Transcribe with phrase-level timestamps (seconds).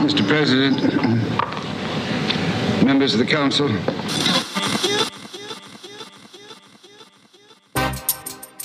[0.00, 0.26] Mr.
[0.26, 0.76] President,
[2.82, 3.68] members of the council.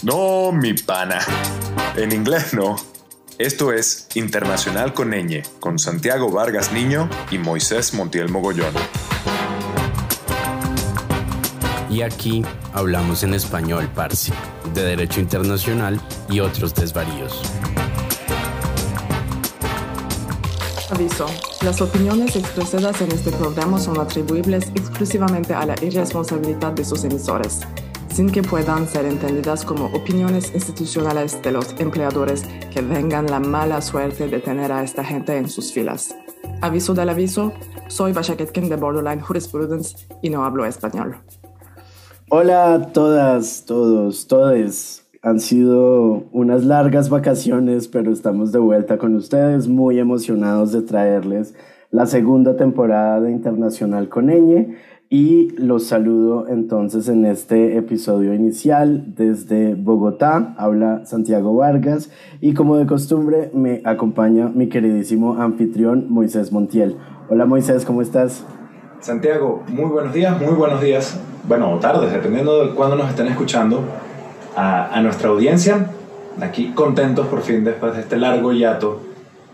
[0.01, 1.19] No, mi pana.
[1.97, 2.75] En inglés no.
[3.37, 8.73] Esto es Internacional con Ñ, con Santiago Vargas Niño y Moisés Montiel Mogollón.
[11.89, 14.31] Y aquí hablamos en español, Parsi,
[14.73, 17.41] de Derecho Internacional y otros desvaríos.
[20.95, 21.25] Aviso.
[21.61, 27.59] Las opiniones expresadas en este programa son atribuibles exclusivamente a la irresponsabilidad de sus emisores,
[28.13, 33.81] sin que puedan ser entendidas como opiniones institucionales de los empleadores que vengan la mala
[33.81, 36.15] suerte de tener a esta gente en sus filas.
[36.61, 37.51] Aviso del aviso,
[37.89, 41.17] soy Basha Ketkin de Borderline Jurisprudence y no hablo español.
[42.29, 45.04] Hola a todas, todos, todes.
[45.25, 51.55] Han sido unas largas vacaciones, pero estamos de vuelta con ustedes, muy emocionados de traerles
[51.89, 54.77] la segunda temporada de Internacional con Eñe
[55.09, 62.77] y los saludo entonces en este episodio inicial desde Bogotá, habla Santiago Vargas y como
[62.77, 66.97] de costumbre me acompaña mi queridísimo anfitrión Moisés Montiel.
[67.29, 68.45] Hola Moisés, ¿cómo estás?
[68.99, 73.81] Santiago, muy buenos días, muy buenos días, bueno, tardes, dependiendo de cuándo nos estén escuchando
[74.55, 75.91] a, nuestra audiencia.
[76.41, 79.01] Aquí contentos por fin después de este largo hiato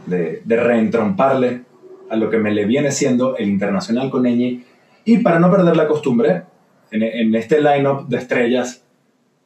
[0.05, 1.61] de, de reentromparle
[2.09, 4.63] a lo que me le viene siendo el Internacional con Eñi.
[5.05, 6.43] Y para no perder la costumbre,
[6.91, 8.83] en, este line-up de estrellas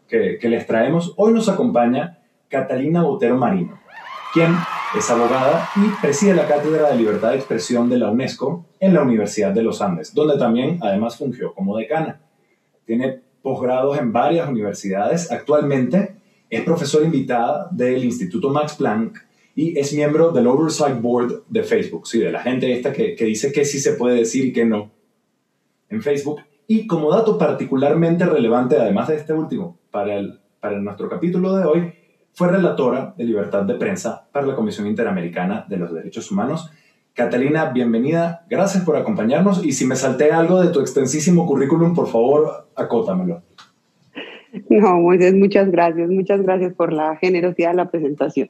[0.08, 3.80] que, les traemos, hoy nos acompaña Catalina Botero Marino,
[4.34, 4.56] quien
[4.98, 9.02] es abogada y preside la Cátedra de Libertad de Expresión de la UNESCO en la
[9.02, 12.20] Universidad de los Andes, donde también además fungió como decana.
[12.86, 15.32] Tiene posgrados en varias universidades.
[15.32, 16.16] Actualmente
[16.50, 19.20] es profesora invitada del Instituto Max Planck
[19.54, 23.26] y es miembro del Oversight Board de Facebook, sí, de la gente esta que, que
[23.26, 24.92] dice que sí se puede decir y que no
[25.90, 26.42] en Facebook.
[26.66, 31.66] Y como dato particularmente relevante, además de este último, para, el, para nuestro capítulo de
[31.66, 31.94] hoy,
[32.34, 36.72] fue relatora de libertad de prensa para la Comisión Interamericana de los Derechos Humanos
[37.16, 38.46] Catalina, bienvenida.
[38.50, 39.66] Gracias por acompañarnos.
[39.66, 43.42] Y si me salté algo de tu extensísimo currículum, por favor, acótamelo.
[44.70, 46.10] No, Moisés, muchas gracias.
[46.10, 48.50] Muchas gracias por la generosidad de la presentación.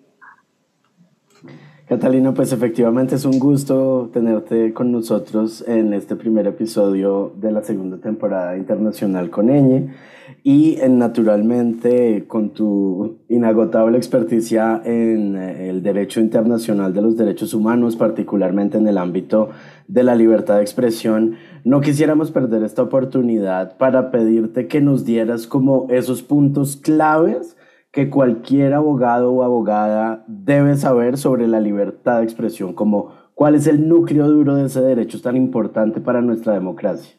[1.87, 7.61] Catalina, pues efectivamente es un gusto tenerte con nosotros en este primer episodio de la
[7.61, 9.93] segunda temporada internacional con Eñe.
[10.41, 17.53] Y en, naturalmente con tu inagotable experticia en eh, el derecho internacional de los derechos
[17.53, 19.51] humanos, particularmente en el ámbito
[19.87, 25.45] de la libertad de expresión, no quisiéramos perder esta oportunidad para pedirte que nos dieras
[25.45, 27.55] como esos puntos claves
[27.95, 33.67] que cualquier abogado o abogada debe saber sobre la libertad de expresión, como cuál es
[33.67, 37.15] el núcleo duro de ese derecho tan importante para nuestra democracia.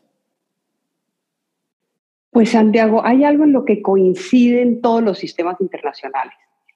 [2.31, 6.35] Pues Santiago, hay algo en lo que coinciden todos los sistemas internacionales.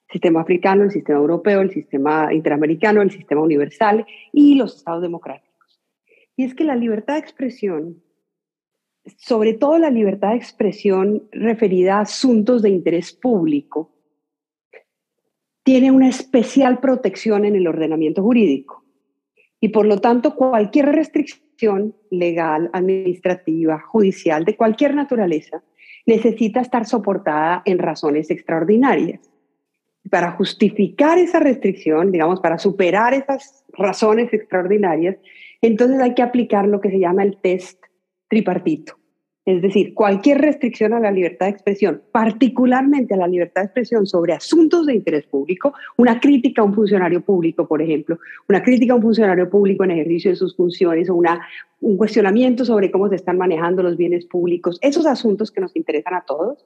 [0.09, 5.03] El sistema africano, el sistema europeo, el sistema interamericano, el sistema universal y los estados
[5.03, 5.79] democráticos.
[6.37, 8.03] Y es que la libertad de expresión,
[9.19, 13.91] sobre todo la libertad de expresión referida a asuntos de interés público,
[15.63, 18.85] tiene una especial protección en el ordenamiento jurídico.
[19.61, 25.63] Y por lo tanto, cualquier restricción legal, administrativa, judicial, de cualquier naturaleza,
[26.07, 29.21] necesita estar soportada en razones extraordinarias.
[30.11, 35.19] Para justificar esa restricción, digamos, para superar esas razones extraordinarias,
[35.61, 37.85] entonces hay que aplicar lo que se llama el test
[38.29, 39.00] tripartito.
[39.51, 44.07] Es decir, cualquier restricción a la libertad de expresión, particularmente a la libertad de expresión
[44.07, 48.93] sobre asuntos de interés público, una crítica a un funcionario público, por ejemplo, una crítica
[48.93, 51.45] a un funcionario público en ejercicio de sus funciones o una,
[51.81, 56.15] un cuestionamiento sobre cómo se están manejando los bienes públicos, esos asuntos que nos interesan
[56.15, 56.65] a todos,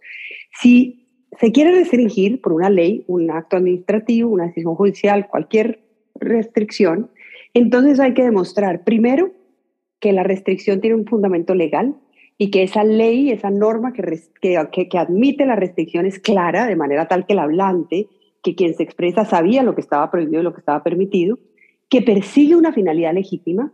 [0.60, 1.08] si
[1.40, 5.80] se quiere restringir por una ley, un acto administrativo, una decisión judicial, cualquier
[6.16, 7.10] restricción,
[7.54, 9.32] entonces hay que demostrar primero
[10.00, 11.96] que la restricción tiene un fundamento legal,
[12.36, 14.02] y que esa ley, esa norma que,
[14.40, 18.08] que, que, admite la restricción es clara, de manera tal que el hablante,
[18.42, 21.38] que quien se expresa sabía lo que estaba prohibido y lo que estaba permitido,
[21.88, 23.72] que persigue una finalidad legítima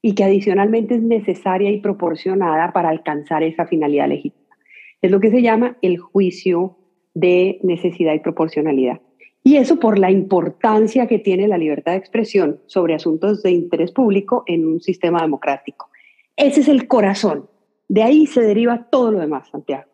[0.00, 4.56] y que adicionalmente es necesaria y proporcionada para alcanzar esa finalidad legítima.
[5.02, 6.78] Es lo que se llama el juicio
[7.12, 9.00] de necesidad y proporcionalidad.
[9.42, 13.92] Y eso por la importancia que tiene la libertad de expresión sobre asuntos de interés
[13.92, 15.90] público en un sistema democrático.
[16.36, 17.48] Ese es el corazón
[17.88, 19.90] de ahí se deriva todo lo demás, Santiago.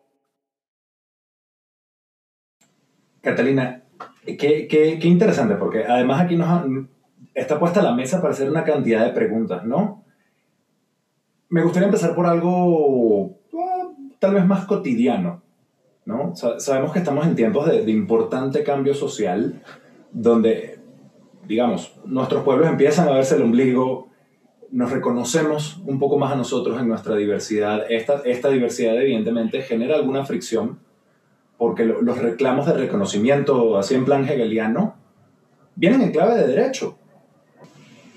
[3.21, 3.83] Catalina,
[4.25, 6.87] qué, interesante, porque además aquí nos
[7.33, 10.03] está puesta la mesa para hacer una cantidad de preguntas, ¿no?
[11.49, 13.89] Me gustaría empezar por algo ah,
[14.19, 15.43] tal vez más cotidiano,
[16.05, 16.33] ¿no?
[16.35, 19.61] sabemos que estamos en tiempos de importante cambio social,
[20.11, 20.79] donde,
[21.47, 24.10] digamos, nuestros pueblos empiezan a verse el ombligo,
[24.71, 27.85] nos reconocemos un poco más a nosotros en nuestra diversidad.
[27.89, 30.79] Esta, esta diversidad evidentemente genera alguna fricción,
[31.57, 34.95] porque los reclamos de reconocimiento, así en plan hegeliano,
[35.75, 36.97] vienen en clave de derecho.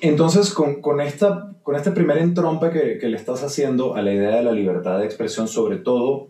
[0.00, 4.12] Entonces, con, con, esta, con este primer entrompe que, que, le estás haciendo a la
[4.12, 6.28] idea de la libertad de expresión, sobre todo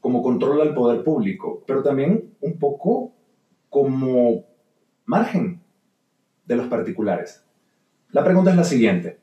[0.00, 3.12] como control al poder público, pero también un poco
[3.68, 4.44] como
[5.04, 5.62] margen
[6.46, 7.44] de los particulares.
[8.10, 9.20] La pregunta es la siguiente.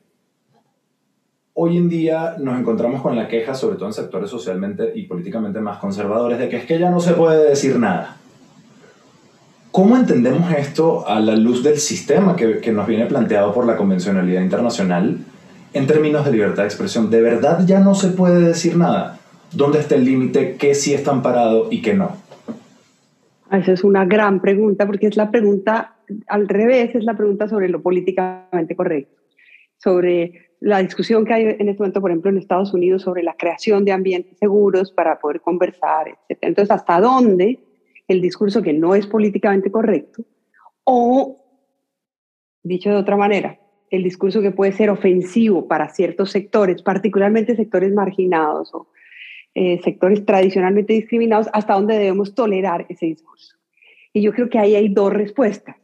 [1.60, 5.58] Hoy en día nos encontramos con la queja, sobre todo en sectores socialmente y políticamente
[5.58, 8.16] más conservadores, de que es que ya no se puede decir nada.
[9.72, 13.76] ¿Cómo entendemos esto a la luz del sistema que, que, nos viene planteado por la
[13.76, 15.18] convencionalidad internacional
[15.72, 17.10] en términos de libertad de expresión?
[17.10, 19.18] ¿De verdad ya no se puede decir nada?
[19.50, 20.54] ¿Dónde está el límite?
[20.60, 22.12] ¿Qué sí está amparado y qué no?
[23.50, 25.96] Esa es una gran pregunta porque es la pregunta
[26.28, 29.16] al revés, es la pregunta sobre lo políticamente correcto,
[29.76, 33.34] sobre la discusión que hay en este momento, por ejemplo, en Estados Unidos sobre la
[33.34, 36.38] creación de ambientes seguros para poder conversar, etc.
[36.42, 37.60] Entonces, ¿hasta dónde
[38.08, 40.24] el discurso que no es políticamente correcto,
[40.84, 41.44] o,
[42.62, 43.60] dicho de otra manera,
[43.90, 48.88] el discurso que puede ser ofensivo para ciertos sectores, particularmente sectores marginados o
[49.54, 53.56] eh, sectores tradicionalmente discriminados, hasta dónde debemos tolerar ese discurso.
[54.12, 55.76] Y yo creo que ahí hay dos respuestas.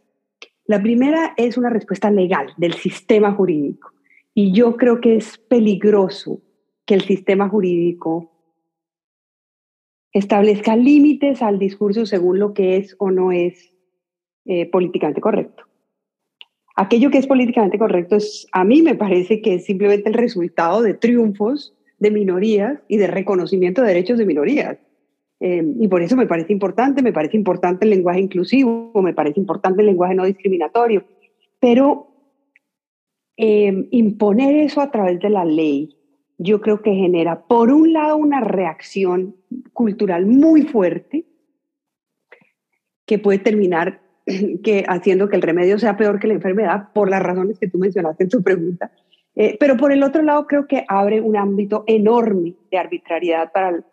[0.67, 3.94] La primera es una respuesta legal del sistema jurídico.
[4.35, 6.43] Y yo creo que es peligroso
[6.85, 8.33] que el sistema jurídico
[10.13, 13.73] establezca límites al discurso según lo que es o no es
[14.45, 15.65] eh, políticamente correcto.
[16.77, 20.83] Aquello que es políticamente correcto es, a mí me parece que es simplemente el resultado
[20.83, 24.79] de triunfos de minorías y de reconocimiento de derechos de minorías.
[25.41, 29.39] Eh, y por eso me parece importante, me parece importante el lenguaje inclusivo, me parece
[29.39, 31.05] importante el lenguaje no discriminatorio,
[31.61, 32.14] pero
[33.37, 35.97] eh, imponer eso a través de la ley
[36.39, 39.37] yo creo que genera, por un lado, una reacción
[39.73, 41.25] cultural muy fuerte
[43.07, 44.01] que puede terminar
[44.63, 47.79] que, haciendo que el remedio sea peor que la enfermedad, por las razones que tú
[47.79, 48.91] mencionaste en tu pregunta.
[49.37, 53.85] Eh, pero por el otro lado, creo que abre un ámbito enorme de arbitrariedad para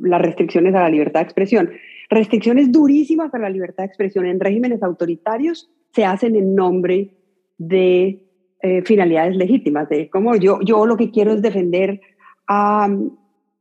[0.00, 1.70] las restricciones a la libertad de expresión.
[2.10, 7.14] Restricciones durísimas a la libertad de expresión en regímenes autoritarios se hacen en nombre
[7.56, 8.29] de
[8.62, 11.98] eh, finalidades legítimas, de como yo, yo lo que quiero es defender
[12.46, 13.16] a um,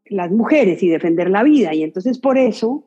[0.08, 1.74] las mujeres y defender la vida.
[1.74, 2.84] Y entonces por eso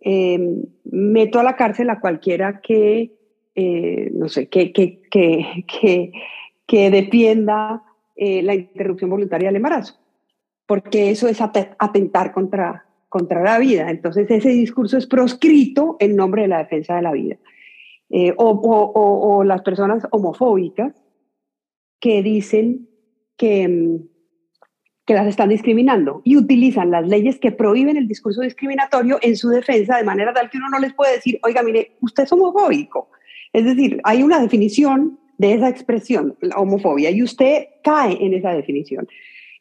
[0.00, 3.18] em, meto a la cárcel a cualquiera que,
[3.54, 6.12] eh, no sé, que, que, que,
[6.66, 7.82] que, defienda
[8.16, 9.98] eh, la interrupción voluntaria del embarazo,
[10.64, 13.90] porque eso es atentar contra, contra la vida.
[13.90, 17.36] Entonces ese discurso es proscrito en nombre de la defensa de la vida.
[18.38, 20.94] o, o, o, las personas homofóbicas
[22.00, 22.88] que dicen
[23.36, 24.08] que, mm,
[25.06, 29.48] que las están discriminando y utilizan las leyes que prohíben el discurso discriminatorio en su
[29.48, 33.10] defensa de manera tal que uno no les puede decir, oiga, mire, usted es homofóbico.
[33.52, 38.50] Es decir, hay una definición de esa expresión, la homofobia, y usted cae en esa
[38.50, 39.08] definición.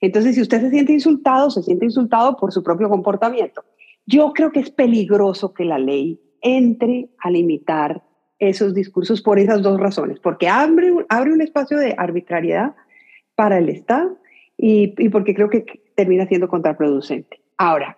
[0.02, 3.64] Entonces, si usted se siente insultado, se siente insultado por su propio comportamiento.
[4.06, 8.04] Yo creo que es peligroso que la ley entre a limitar
[8.40, 12.74] esos discursos por esas dos razones, porque abre, abre un espacio de arbitrariedad
[13.36, 14.18] para el Estado
[14.58, 15.66] y, y porque creo que
[15.96, 17.42] termina siendo contraproducente.
[17.58, 17.98] Ahora,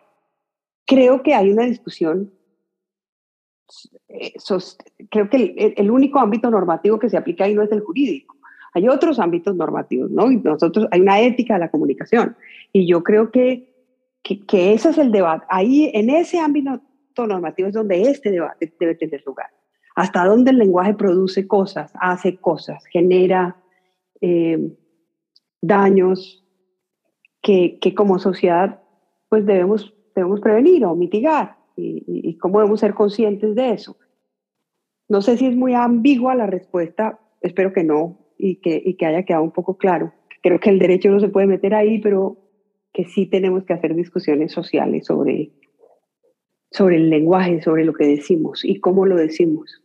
[0.85, 2.33] creo que hay una discusión,
[4.09, 4.33] eh,
[5.09, 8.35] creo que el, el, único ámbito normativo que se aplica ahí no es el jurídico,
[8.73, 10.31] hay otros ámbitos normativos, ¿no?
[10.31, 12.35] Y nosotros, hay una ética de la comunicación,
[12.73, 13.71] y yo creo que,
[14.23, 15.45] que, que ese es el debate.
[15.49, 16.81] Ahí, en ese ámbito
[17.15, 19.49] normativo es donde este debate debe tener lugar
[19.95, 23.57] hasta dónde el lenguaje produce cosas, hace cosas, genera
[24.21, 24.73] eh,
[25.61, 26.45] daños
[27.41, 28.81] que, que, como sociedad
[29.29, 33.97] pues debemos, debemos prevenir o mitigar y, y, cómo debemos ser conscientes de eso.
[35.07, 39.05] No sé si es muy ambigua la respuesta, espero que no y que, y que
[39.05, 40.13] haya quedado un poco claro.
[40.41, 42.37] Creo que el derecho no se puede meter ahí, pero
[42.93, 45.51] que sí tenemos que hacer discusiones sociales sobre,
[46.71, 49.80] sobre el lenguaje, sobre lo que decimos y cómo lo decimos.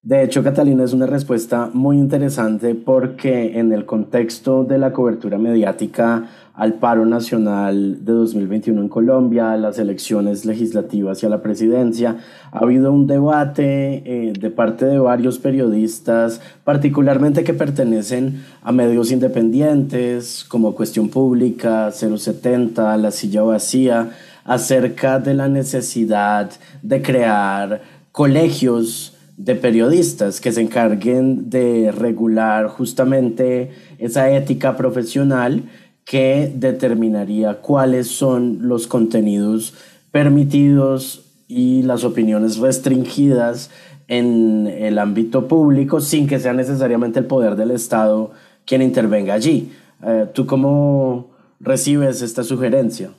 [0.00, 5.38] De hecho, Catalina, es una respuesta muy interesante porque en el contexto de la cobertura
[5.38, 12.16] mediática al paro nacional de 2021 en Colombia, las elecciones legislativas y a la presidencia,
[12.52, 19.10] ha habido un debate eh, de parte de varios periodistas, particularmente que pertenecen a medios
[19.10, 24.10] independientes como Cuestión Pública, 070, La Silla Vacía,
[24.44, 26.50] acerca de la necesidad
[26.82, 35.62] de crear colegios de periodistas que se encarguen de regular justamente esa ética profesional
[36.04, 39.74] que determinaría cuáles son los contenidos
[40.10, 43.70] permitidos y las opiniones restringidas
[44.08, 48.32] en el ámbito público sin que sea necesariamente el poder del Estado
[48.66, 49.72] quien intervenga allí.
[50.02, 51.30] Eh, ¿Tú cómo
[51.60, 53.10] recibes esta sugerencia?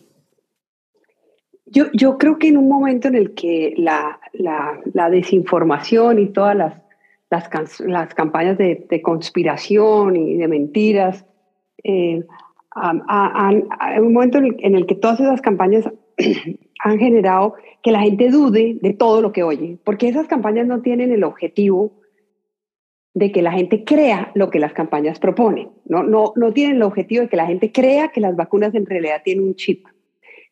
[1.72, 4.20] Yo, yo creo que en un momento en el que la,
[5.12, 6.56] desinformación y todas
[7.30, 7.50] las,
[8.16, 11.26] campañas de, conspiración y de mentiras,
[11.84, 12.24] eh,
[12.72, 15.90] hay un momento en el, que todas esas campañas
[16.80, 20.82] han generado que la gente dude de todo lo que oye, porque esas campañas no
[20.82, 21.94] tienen el objetivo
[23.14, 26.84] de que la gente crea lo que las campañas proponen, no, no, no tienen el
[26.84, 29.86] objetivo de que la gente crea que las vacunas en realidad tienen un chip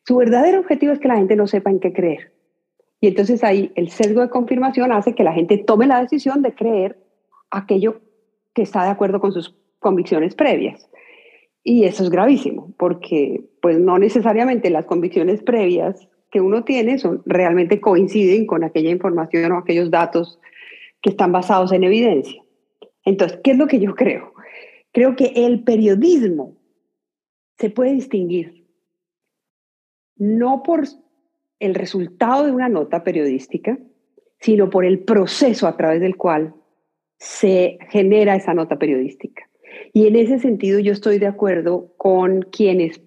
[0.08, 2.32] su verdadero objetivo es que la gente no sepa en qué creer.
[2.98, 6.54] Y entonces ahí el sesgo de confirmación hace que la gente tome la decisión de
[6.54, 6.98] creer
[7.50, 8.00] aquello
[8.54, 10.88] que está de acuerdo con sus convicciones previas.
[11.62, 17.20] Y eso es gravísimo, porque pues no necesariamente las convicciones previas que uno tiene son
[17.26, 20.40] realmente coinciden con aquella información o aquellos datos
[21.02, 22.42] que están basados en evidencia.
[23.04, 24.32] Entonces, ¿qué es lo que yo creo?
[24.90, 26.56] Creo que el periodismo
[27.58, 28.57] se puede distinguir
[30.18, 30.84] no por
[31.60, 33.78] el resultado de una nota periodística,
[34.40, 36.54] sino por el proceso a través del cual
[37.18, 39.48] se genera esa nota periodística.
[39.92, 43.00] Y en ese sentido yo estoy de acuerdo con quienes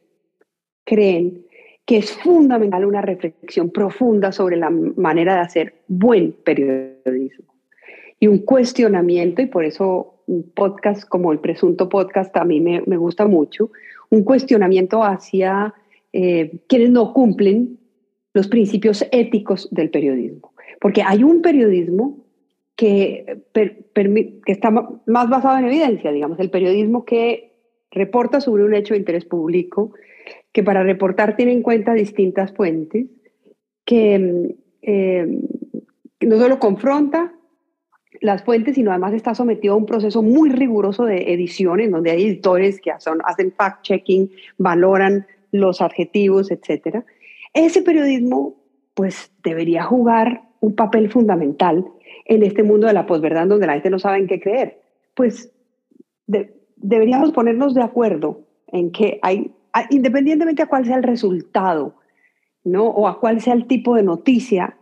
[0.83, 1.45] creen
[1.85, 7.51] que es fundamental una reflexión profunda sobre la manera de hacer buen periodismo
[8.21, 12.97] y un cuestionamiento, y por eso un podcast como el presunto podcast a mí me,
[12.97, 13.71] gusta mucho,
[14.11, 15.73] un cuestionamiento hacia
[16.13, 17.79] eh, quienes no cumplen
[18.33, 20.53] los principios éticos del periodismo.
[20.79, 22.25] Porque hay un periodismo
[22.75, 27.51] que, que está más basado en evidencia, digamos, el periodismo que
[27.91, 29.93] reporta sobre un hecho de interés público,
[30.51, 33.07] que para reportar tiene en cuenta distintas fuentes,
[33.85, 35.41] que eh,
[36.21, 37.33] no solo confronta
[38.21, 42.11] las fuentes, sino además está sometido a un proceso muy riguroso de edición, en donde
[42.11, 47.05] hay editores que hacen fact-checking, valoran los adjetivos, etcétera,
[47.53, 48.55] ese periodismo
[48.93, 51.86] pues debería jugar un papel fundamental
[52.25, 54.81] en este mundo de la posverdad donde la gente no sabe en qué creer.
[55.15, 55.51] Pues
[56.77, 59.53] deberíamos ponernos de acuerdo en que hay,
[59.89, 61.96] independientemente a cuál sea el resultado,
[62.63, 62.88] ¿no?
[62.88, 64.77] O a cuál sea el tipo de noticia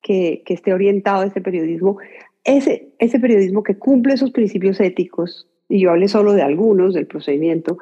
[0.00, 1.98] que, que esté orientado a ese periodismo,
[2.44, 7.06] ese, ese periodismo que cumple esos principios éticos, y yo hablé solo de algunos del
[7.06, 7.78] procedimiento,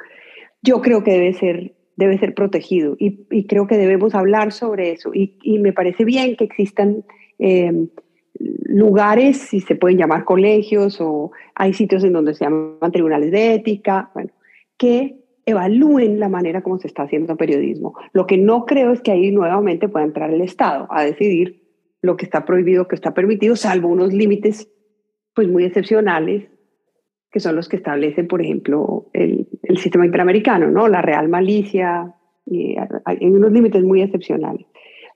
[0.63, 5.13] yo creo que debe ser debe ser protegido y, creo que debemos hablar sobre eso
[5.15, 7.05] y, me parece bien que existan
[7.39, 7.89] eh,
[8.39, 13.55] lugares, si se pueden llamar colegios o hay sitios en donde se llaman tribunales de
[13.55, 14.31] ética, bueno,
[14.77, 17.95] que evalúen la manera como se está haciendo periodismo.
[18.13, 21.63] Lo que no creo es que ahí nuevamente pueda entrar el Estado a decidir
[22.03, 24.69] lo que está prohibido, que está permitido, salvo unos límites
[25.35, 26.49] pues muy excepcionales
[27.31, 30.89] que son los que establecen, por ejemplo, el, el sistema interamericano, ¿no?
[30.89, 32.15] La real malicia,
[32.47, 32.77] y
[33.21, 34.67] en unos límites muy excepcionales.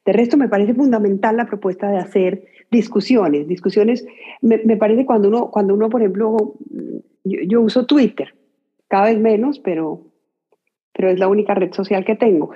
[0.05, 3.47] De resto, me parece fundamental la propuesta de hacer discusiones.
[3.47, 4.07] Discusiones,
[4.41, 6.55] me, me parece cuando uno, cuando uno, por ejemplo,
[7.25, 8.35] yo, uso Twitter,
[8.89, 10.07] cada vez menos, pero,
[10.93, 12.51] pero es la única red social que tengo.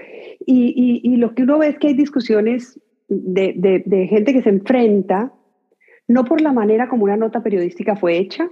[0.45, 4.43] Y, y, y lo que uno ve es que hay discusiones de, de gente que
[4.43, 5.33] se enfrenta,
[6.09, 8.51] no por la manera como una nota periodística fue hecha,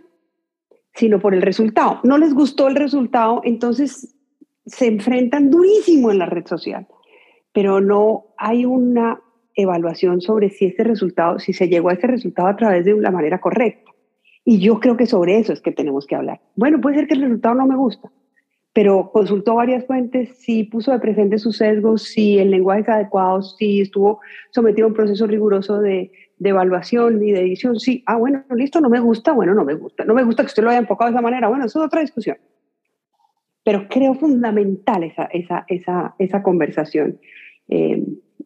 [0.94, 2.00] sino por el resultado.
[2.04, 4.14] No les gustó el resultado, entonces
[4.66, 6.86] se enfrentan durísimo en la red social,
[7.52, 9.20] pero no hay una
[9.54, 13.10] evaluación sobre si ese resultado, si se llegó a ese resultado a través de la
[13.10, 13.90] manera correcta.
[14.44, 16.40] Y yo creo que sobre eso es que tenemos que hablar.
[16.56, 18.10] Bueno, puede ser que el resultado no me gusta,
[18.72, 23.42] pero consultó varias fuentes, si puso de presente sus sesgos, si el lenguaje es adecuado,
[23.42, 24.20] si estuvo
[24.50, 26.10] sometido a un proceso riguroso de,
[26.42, 29.74] de evaluación y de edición, sí, ah, bueno, listo, no me gusta, bueno, no me
[29.74, 31.86] gusta, no me gusta que usted lo haya enfocado de esa manera, bueno, eso es
[31.86, 32.36] otra discusión.
[33.62, 37.20] Pero creo fundamental esa, esa, esa, esa conversación
[37.68, 38.02] eh,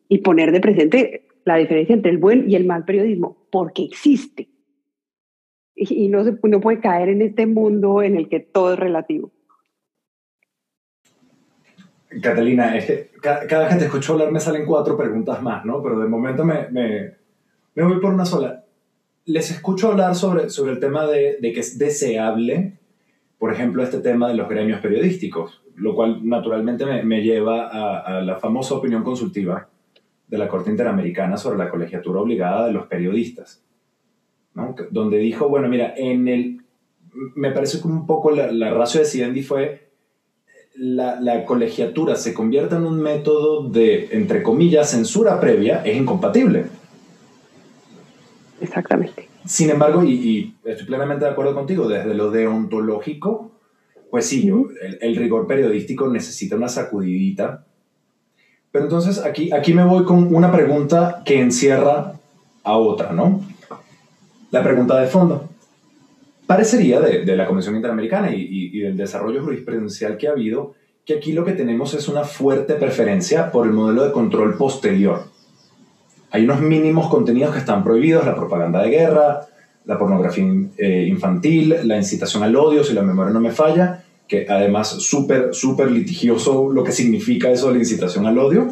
[0.09, 4.49] y poner de presente la diferencia entre el buen y el mal periodismo, porque existe.
[5.75, 9.33] y, no, se, no puede caer en este mundo en el que todo es relativo.
[12.21, 15.83] Catalina, es que cada, vez que te escucho hablar me salen cuatro preguntas más, ¿no?
[15.83, 17.16] Pero de momento me, me,
[17.77, 18.65] me voy por una sola.
[19.27, 22.79] Les escucho hablar sobre, sobre el tema de, de, que es deseable,
[23.39, 27.99] por ejemplo, este tema de los gremios periodísticos, lo cual naturalmente me, me lleva a,
[28.01, 29.69] a, la famosa opinión consultiva
[30.27, 33.63] de la Corte Interamericana sobre la colegiatura obligada de los periodistas,
[34.55, 34.75] ¿no?
[34.91, 36.63] donde dijo, bueno, mira, en el,
[37.35, 39.91] me parece que un poco la, la ratio de Cidendi fue
[40.77, 46.67] la, la, colegiatura se convierta en un método de, entre comillas, censura previa, es incompatible.
[48.61, 49.29] Exactamente.
[49.45, 53.53] Sin embargo, y, y estoy plenamente de acuerdo contigo, desde lo deontológico,
[54.11, 57.65] pues sí, el, el, rigor periodístico necesita una sacudidita.
[58.73, 62.15] Pero entonces aquí, aquí me voy con una pregunta que encierra
[62.63, 63.43] a otra, ¿no?
[64.51, 65.49] La pregunta de fondo
[66.47, 70.75] parecería de, de la Convención Interamericana y, y, y, del desarrollo jurisprudencial que ha habido,
[71.05, 75.25] que aquí lo que tenemos es una fuerte preferencia por el modelo de control posterior.
[76.37, 79.47] Hay unos mínimos contenidos que están prohibidos, la propaganda de guerra,
[79.87, 80.45] la pornografía
[80.77, 85.55] eh, infantil, la incitación al odio, si la memoria no me falla, que además súper,
[85.55, 88.69] súper litigioso lo que significa eso de la incitación al odio.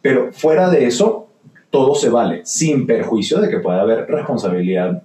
[0.00, 1.28] Pero fuera de eso,
[1.68, 5.02] todo se vale, sin perjuicio de que pueda haber responsabilidad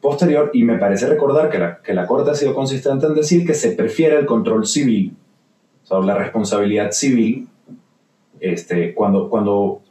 [0.00, 3.46] posterior y me parece recordar que la, que la Corte ha sido consistente en decir
[3.46, 5.14] que se prefiere el control civil,
[5.82, 7.46] o sea, la responsabilidad civil,
[8.40, 9.82] este, cuando, cuando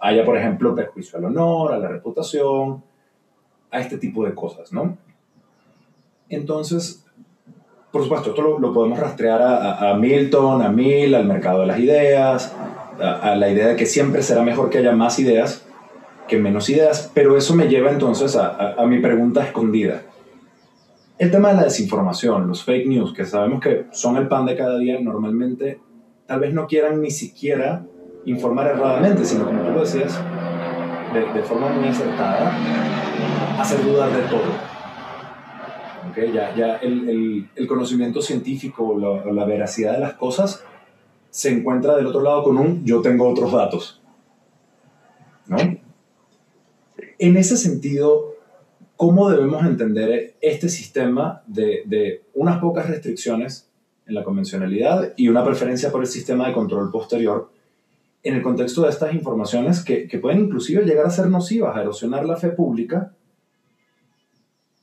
[0.00, 2.82] haya, por ejemplo, perjuicio al honor, a la reputación,
[3.70, 4.96] a este tipo de cosas, ¿no?
[6.28, 7.04] Entonces,
[7.92, 11.78] por supuesto, esto lo, podemos rastrear a, a, Milton, a Mill, al mercado de las
[11.78, 12.54] ideas,
[13.00, 15.66] a, la idea de que siempre será mejor que haya más ideas,
[16.28, 20.02] que menos ideas, pero eso me lleva entonces a, a, mi pregunta escondida.
[21.18, 24.56] El tema de la desinformación, los fake news, que sabemos que son el pan de
[24.56, 25.80] cada día, normalmente
[26.26, 27.84] tal vez no quieran ni siquiera
[28.26, 30.18] informar erradamente, sino como tú lo decías,
[31.12, 32.52] de, forma muy acertada,
[33.58, 34.70] hacer dudar de todo.
[36.10, 36.32] ¿Okay?
[36.32, 40.64] Ya, ya el, el, el, conocimiento científico, la, la veracidad de las cosas,
[41.30, 44.00] se encuentra del otro lado con un yo tengo otros datos.
[45.46, 45.56] ¿No?
[47.18, 48.34] En ese sentido,
[48.96, 53.68] ¿cómo debemos entender este sistema de, de, unas pocas restricciones
[54.06, 57.50] en la convencionalidad y una preferencia por el sistema de control posterior
[58.22, 61.82] en el contexto de estas informaciones que, que pueden inclusive llegar a ser nocivas, a
[61.82, 63.14] erosionar la fe pública?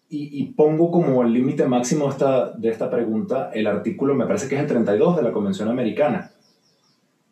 [0.10, 4.48] Y, y pongo como el límite máximo esta, de esta pregunta el artículo, me parece
[4.48, 6.32] que es el 32 de la Convención Americana,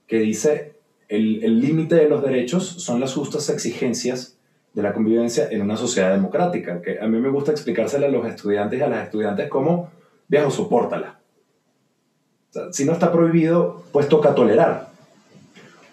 [0.08, 0.76] que dice
[1.08, 4.36] el límite de los derechos son las justas exigencias
[4.76, 8.26] de la convivencia en una sociedad democrática, que a mí me gusta explicársela a los
[8.28, 9.90] estudiantes y a las estudiantes como,
[10.28, 11.22] viejo, soportala.
[12.50, 14.90] O sea, si no está prohibido, pues toca tolerar.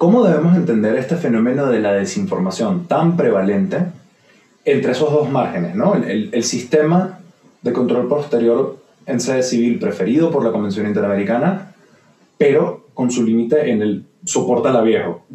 [0.02, 3.84] ¿Cómo debemos entender este fenómeno de la desinformación tan prevalente
[4.64, 5.76] entre esos dos márgenes?
[5.76, 5.94] ¿no?
[5.94, 7.20] El, el, el sistema
[7.62, 11.72] de control posterior en sede civil preferido por la Convención Interamericana,
[12.36, 15.22] pero con su límite en el soporta la viejo.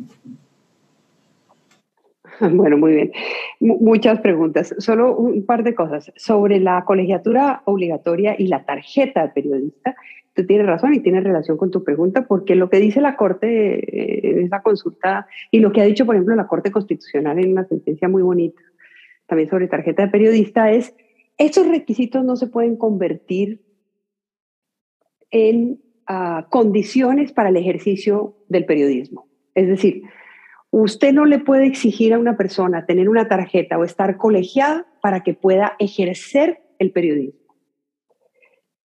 [2.39, 3.11] Bueno, muy bien.
[3.59, 4.75] M muchas preguntas.
[4.77, 6.11] Solo un par de cosas.
[6.15, 9.95] Sobre la colegiatura obligatoria y la tarjeta de periodista,
[10.41, 14.29] tú tienes razón y tienes relación con tu pregunta, porque lo que dice la Corte
[14.29, 17.65] en esa consulta y lo que ha dicho, por ejemplo, la Corte Constitucional en una
[17.65, 18.61] sentencia muy bonita,
[19.25, 20.95] también sobre tarjeta de periodista, es,
[21.37, 23.61] estos requisitos no se pueden convertir
[25.31, 29.27] en uh, condiciones para el ejercicio del periodismo.
[29.53, 30.03] Es decir,
[30.71, 35.23] Usted no le puede exigir a una persona tener una tarjeta o estar colegiada para
[35.23, 37.39] que pueda ejercer el periodismo.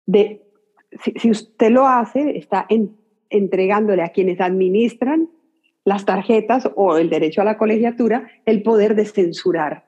[0.06, 0.45] De,
[1.02, 2.96] si, usted lo hace, está en,
[3.30, 5.28] entregándole a quienes administran
[5.84, 9.86] las tarjetas o el derecho a la colegiatura el poder de censurar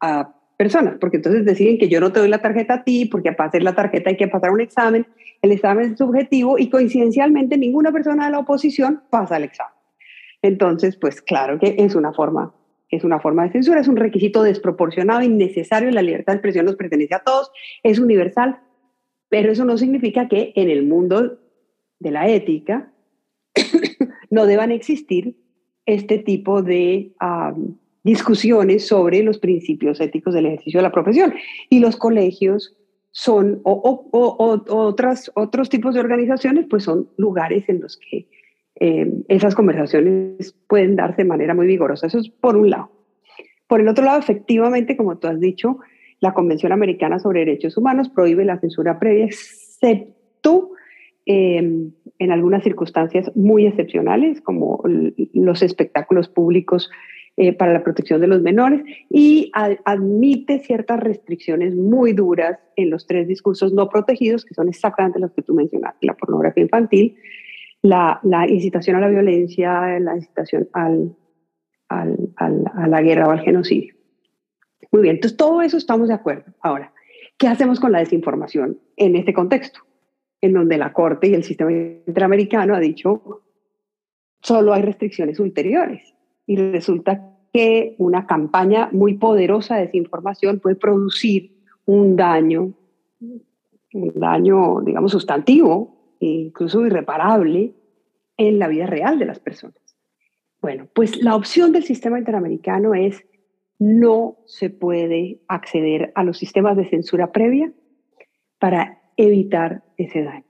[0.00, 3.32] a personas, porque entonces deciden que yo no te doy la tarjeta a ti, porque
[3.32, 5.06] para hacer la tarjeta hay que pasar un examen,
[5.42, 9.74] el examen es subjetivo y coincidencialmente ninguna persona de la oposición pasa el examen.
[10.42, 12.54] Entonces, pues claro que es una forma,
[12.90, 16.76] es una forma de censura, es un requisito desproporcionado, innecesario, la libertad de expresión nos
[16.76, 17.50] pertenece a todos,
[17.82, 18.58] es universal,
[19.28, 21.38] pero eso no significa que en el mundo
[21.98, 22.92] de la ética
[24.30, 25.36] no deban existir
[25.86, 27.12] este tipo de
[28.02, 31.34] discusiones sobre los principios éticos del ejercicio de la profesión.
[31.68, 32.76] Y los colegios
[33.10, 34.08] son, o,
[34.68, 38.28] otras, otros tipos de organizaciones, pues son lugares en los que
[38.80, 42.06] eh, esas conversaciones pueden darse de manera muy vigorosa.
[42.06, 42.90] Eso es por un lado.
[43.66, 45.78] Por el otro lado, efectivamente, como tú has dicho,
[46.24, 50.70] La Convención Americana sobre Derechos Humanos prohíbe la censura previa, excepto
[51.26, 54.82] em, en algunas circunstancias muy excepcionales, como
[55.34, 56.90] los espectáculos públicos
[57.36, 59.52] eh, para la protección de los menores, y
[59.84, 65.30] admite ciertas restricciones muy duras en los tres discursos no protegidos, que son exactamente los
[65.32, 67.16] que tú mencionaste, la pornografía infantil,
[67.82, 71.14] la, incitación a la violencia, la incitación al,
[71.90, 73.93] a la guerra o al genocidio.
[74.90, 76.52] Muy bien, entonces todo eso estamos de acuerdo.
[76.60, 76.92] Ahora,
[77.38, 79.80] ¿qué hacemos con la desinformación en este contexto?
[80.40, 83.42] En donde la Corte y el sistema interamericano ha dicho
[84.44, 86.14] solo hay restricciones ulteriores
[86.46, 92.74] y resulta que una campaña muy poderosa de desinformación puede producir un daño,
[93.20, 97.74] un daño, digamos, sustantivo, incluso irreparable,
[98.36, 99.78] en la vida real de las personas.
[100.60, 103.24] Bueno, pues la opción del sistema interamericano es
[103.84, 107.70] no se puede acceder a los sistemas de censura previa
[108.58, 110.46] para evitar ese daño.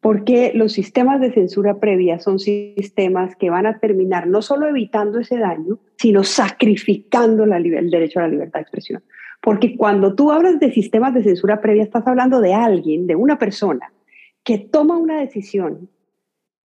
[0.00, 5.18] Porque los sistemas de censura previa son sistemas que van a terminar no solo evitando
[5.18, 9.02] ese daño, sino sacrificando el derecho a la libertad de expresión.
[9.40, 13.38] Porque cuando tú hablas de sistemas de censura previa, estás hablando de alguien, de una
[13.38, 13.92] persona,
[14.44, 15.88] que toma una decisión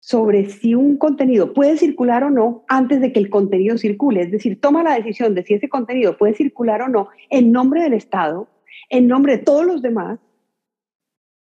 [0.08, 4.22] sobre si un contenido puede circular o no antes de que el contenido circule.
[4.22, 7.82] Es decir, toma la decisión de si ese contenido puede circular o no en nombre
[7.84, 8.48] del Estado,
[8.90, 10.18] en nombre de todos los demás,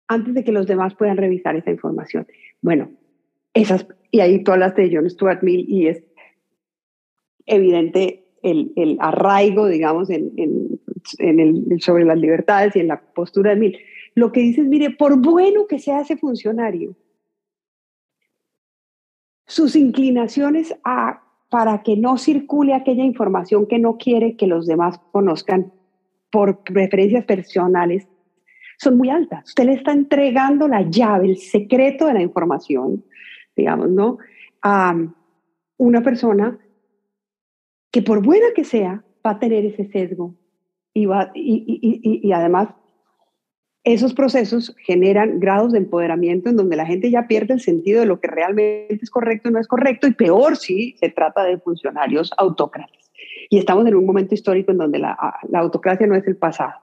[0.09, 2.27] antes de que los demás puedan revisar esa información.
[2.61, 2.91] Bueno,
[3.55, 6.03] esas, y ahí tú hablaste de John Stuart Mill y es
[7.47, 10.33] evidente el, el arraigo, digamos, en,
[11.19, 13.79] en, el, sobre las libertades y en la postura de Mill.
[14.17, 16.97] Lo que dices, mire, por bueno que sea ese funcionario,
[19.51, 25.01] sus inclinaciones a, para que no circule aquella información que no quiere que los demás
[25.11, 25.73] conozcan
[26.31, 28.07] por preferencias personales
[28.79, 29.49] son muy altas.
[29.49, 33.05] Usted le está entregando la llave, el secreto de la información,
[33.57, 34.19] digamos, ¿no?
[34.63, 34.95] A
[35.79, 36.57] una persona
[37.91, 40.37] que por buena que sea, va a tener ese sesgo
[40.95, 42.69] y, va, y, y además
[43.85, 48.07] esos procesos generan grados de empoderamiento en donde la gente ya pierde el sentido de
[48.07, 51.59] lo que realmente es correcto y no es correcto, y peor si se trata de
[51.59, 53.11] funcionarios autócratas.
[53.49, 55.17] Y estamos en un momento histórico en donde la,
[55.55, 56.75] autocracia no es el pasado.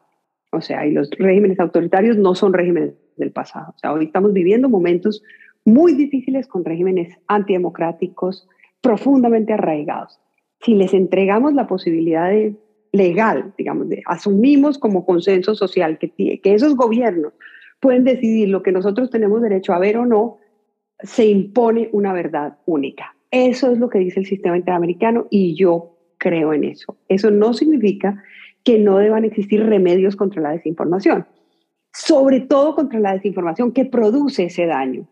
[0.51, 3.73] O sea, y los regímenes autoritarios no son regímenes del pasado.
[3.75, 5.23] O sea, hoy estamos viviendo momentos
[5.65, 8.47] muy difíciles con regímenes antidemocráticos
[8.81, 10.19] profundamente arraigados.
[10.62, 12.55] Si les entregamos la posibilidad de
[12.91, 17.34] legal, digamos, asumimos como consenso social que, que esos gobiernos
[17.80, 20.38] pueden decidir lo que nosotros tenemos derecho a ver o no,
[21.00, 23.15] se impone una verdad única.
[23.30, 26.97] Eso es lo que dice el sistema interamericano y yo creo en eso.
[27.08, 28.23] Eso no significa
[28.63, 31.28] que no deban existir remedios contra la desinformación,
[31.93, 35.08] sobre todo contra la desinformación que produce ese daño,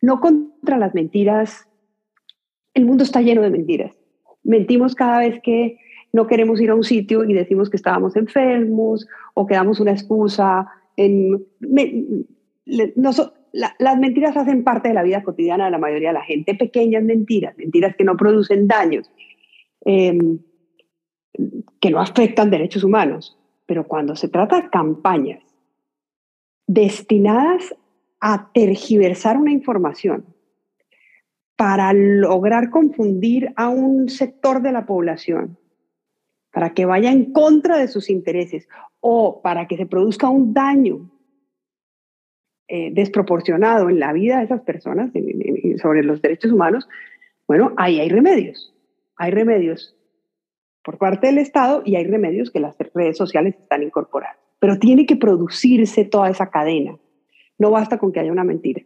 [0.00, 1.68] no contra las mentiras.
[2.74, 3.92] El mundo está lleno de mentiras.
[4.42, 5.78] Mentimos cada vez que
[6.12, 9.92] no queremos ir a un sitio y decimos que estábamos enfermos o que damos una
[9.92, 10.66] excusa.
[12.66, 17.02] Las mentiras hacen parte de la vida cotidiana de la mayoría de la gente, pequeñas
[17.02, 19.10] mentiras, mentiras que no producen daños,
[19.84, 20.38] em,
[21.80, 23.38] que no afectan derechos humanos.
[23.66, 25.42] Pero cuando se trata de campañas
[26.66, 27.74] destinadas
[28.20, 30.24] a tergiversar una información
[31.56, 35.58] para lograr confundir a un sector de la población,
[36.58, 38.66] para que vaya en contra de sus intereses
[38.98, 41.08] o para que se produzca un daño
[42.66, 45.12] eh, desproporcionado en la vida de esas personas
[45.80, 46.88] sobre los derechos humanos,
[47.46, 48.74] bueno, ahí hay remedios.
[49.18, 49.96] Hay remedios
[50.82, 54.40] por parte del Estado y hay remedios que las redes sociales están incorporando.
[54.58, 56.98] Pero tiene que producirse toda esa cadena.
[57.56, 58.82] No basta con que haya una mentira.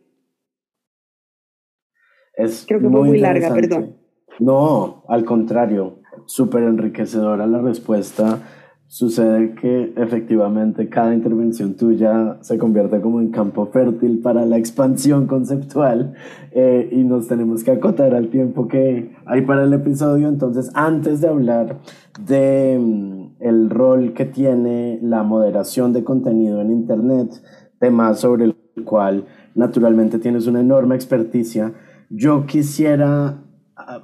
[2.35, 3.97] Es Creo que fue muy larga, perdón.
[4.41, 8.41] No, al contrario súper enriquecedora la respuesta.
[8.87, 15.27] Sucede que efectivamente cada intervención tuya se convierte como en campo fértil para la expansión
[15.27, 16.13] conceptual
[16.51, 20.29] eh, y nos tenemos que acotar al tiempo que hay para el episodio.
[20.29, 21.79] Entonces, antes de hablar
[22.27, 27.31] de mm, rol que tiene la moderación de contenido en Internet,
[27.79, 31.73] tema sobre el cual naturalmente tienes una enorme experticia,
[32.11, 33.42] yo quisiera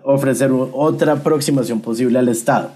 [0.04, 2.70] ofrecer otra aproximación posible al Estado.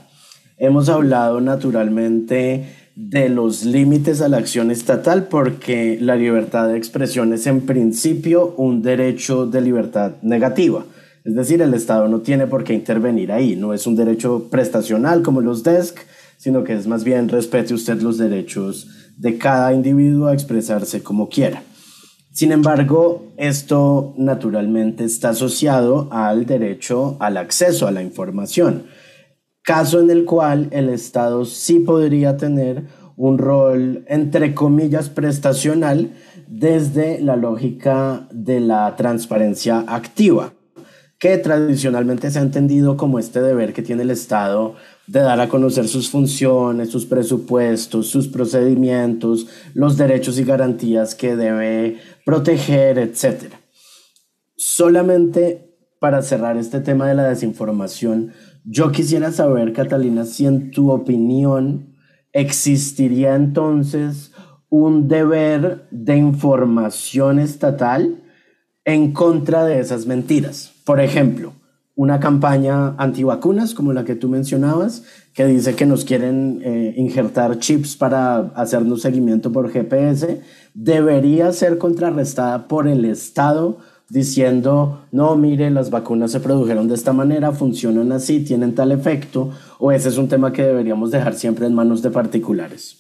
[0.59, 7.33] Hemos hablado naturalmente de los límites a la acción estatal porque la libertad de expresión
[7.33, 10.85] es en principio un derecho de libertad negativa.
[11.25, 15.23] Es decir, el Estado no tiene por qué intervenir ahí, no es un derecho prestacional
[15.23, 15.99] como los DESC,
[16.37, 21.29] sino que es más bien respete usted los derechos de cada individuo a expresarse como
[21.29, 21.63] quiera.
[22.33, 28.85] Sin embargo, esto naturalmente está asociado al derecho al acceso a la información,
[29.63, 32.85] caso en el cual el Estado sí podría tener
[33.17, 36.13] un rol, entre comillas, prestacional
[36.49, 40.55] desde la lógica de la transparencia activa,
[41.19, 44.75] que tradicionalmente se ha entendido como este deber que tiene el Estado
[45.07, 51.37] de dar a conocer sus funciones, sus presupuestos, sus procedimientos, los derechos y garantías que
[51.37, 53.53] debe proteger, etc.
[54.57, 55.69] Solamente
[56.01, 58.33] para cerrar este tema de la desinformación,
[58.65, 61.93] yo quisiera saber, Catalina, si en tu opinión
[62.33, 64.33] ¿existiría entonces
[64.69, 68.23] un deber de información estatal
[68.85, 70.73] en contra de esas mentiras?
[70.85, 71.53] Por ejemplo,
[71.95, 75.05] una campaña antivacunas como la que tú mencionabas,
[75.35, 80.41] que dice que nos quieren eh, injertar chips para hacernos seguimiento por GPS,
[80.75, 83.79] debería ser contrarrestada por el Estado
[84.11, 89.51] diciendo, no, mire, las vacunas se produjeron de esta manera, funcionan así, tienen tal efecto,
[89.79, 92.99] o ese es un tema que deberíamos dejar siempre en manos de particulares?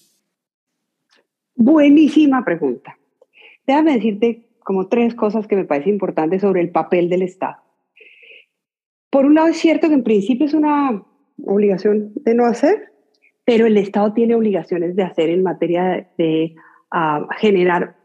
[1.54, 2.96] Buenísima pregunta.
[3.66, 7.56] Déjame decirte como tres cosas que me parecen importantes sobre el papel del Estado.
[9.10, 11.02] Por un lado, es cierto que en principio es una
[11.44, 12.92] obligación de no hacer,
[13.44, 16.54] pero el Estado tiene obligaciones de hacer en materia de,
[17.38, 17.96] generar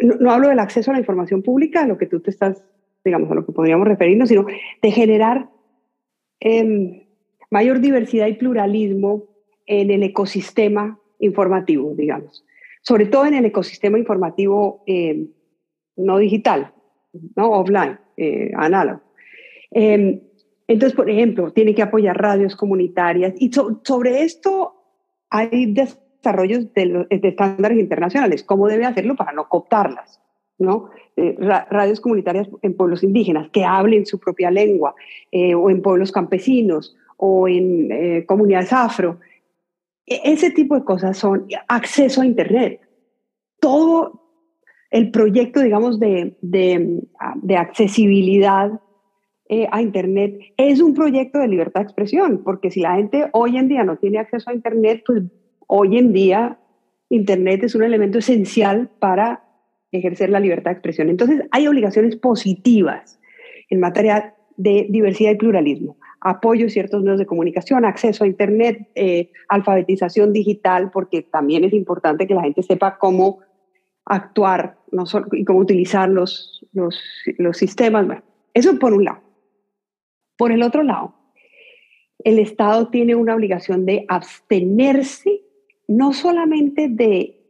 [0.00, 2.64] no, hablo del acceso a la información pública, a lo que tú te estás,
[3.04, 4.46] digamos, a lo que podríamos referirnos, sino
[4.82, 5.50] de generar
[6.40, 7.04] em,
[7.50, 9.24] mayor diversidad y pluralismo
[9.66, 12.44] en el ecosistema informativo, digamos.
[12.82, 15.28] Sobre todo en el ecosistema informativo em,
[15.96, 16.72] no digital,
[17.36, 19.00] no offline, eh, análogo.
[19.70, 20.20] Em,
[20.66, 24.74] entonces, por ejemplo, tiene que apoyar radios comunitarias y sobre esto
[25.28, 30.20] hay desarrollos de, estándares internacionales, cómo debe hacerlo para no cooptarlas.
[30.56, 30.90] ¿no?
[31.16, 34.94] Eh, radios comunitarias en pueblos indígenas que hablen su propia lengua,
[35.32, 39.18] eh, o en pueblos campesinos, o en eh, comunidades afro.
[40.06, 42.80] E, ese tipo de cosas son acceso a Internet.
[43.60, 44.22] Todo
[44.90, 47.00] el proyecto, digamos, de, de,
[47.42, 48.70] de accesibilidad
[49.70, 53.68] a Internet es un proyecto de libertad de expresión, porque si la gente hoy en
[53.68, 55.22] día no tiene acceso a Internet, pues
[55.66, 56.58] hoy en día
[57.08, 59.44] Internet es un elemento esencial para
[59.92, 61.08] ejercer la libertad de expresión.
[61.08, 63.20] Entonces, hay obligaciones positivas
[63.70, 65.96] en materia de diversidad y pluralismo.
[66.20, 71.72] Apoyo a ciertos medios de comunicación, acceso a Internet, eh, alfabetización digital, porque también es
[71.72, 73.40] importante que la gente sepa cómo
[74.06, 77.00] actuar no y cómo utilizar los, los,
[77.38, 78.06] los sistemas.
[78.06, 78.22] Bueno,
[78.54, 79.23] eso por un lado.
[80.36, 81.14] Por el otro lado,
[82.24, 85.42] el Estado tiene una obligación de abstenerse
[85.86, 87.40] no solamente de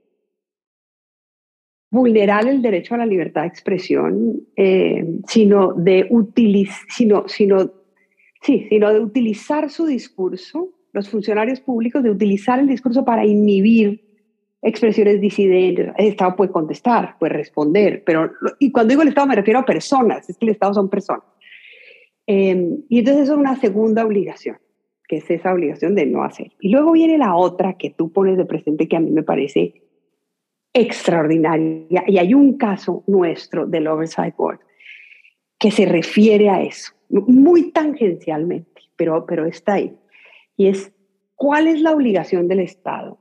[1.91, 6.09] vulnerar el derecho a la libertad de expresión, eh, sino, de
[6.89, 7.73] sino, sino,
[8.43, 14.03] sí, sino de utilizar su discurso, los funcionarios públicos, de utilizar el discurso para inhibir
[14.61, 15.93] expresiones disidentes.
[15.97, 19.65] El Estado puede contestar, puede responder, pero, y cuando digo el Estado me refiero a
[19.65, 21.23] personas, es que el Estado son personas.
[22.27, 24.57] Eh, y entonces eso es una segunda obligación
[25.09, 26.53] que es esa obligación de no hacer.
[26.61, 29.83] Y luego viene la otra que tú pones de presente que a mí me parece
[30.73, 32.05] extraordinaria.
[32.07, 34.61] Y hay un caso nuestro del Oversight Board
[35.59, 39.97] que se refiere a eso, muy tangencialmente, pero, pero está ahí.
[40.57, 40.93] Y es,
[41.37, 43.19] ¿cuál es la obligación del Estado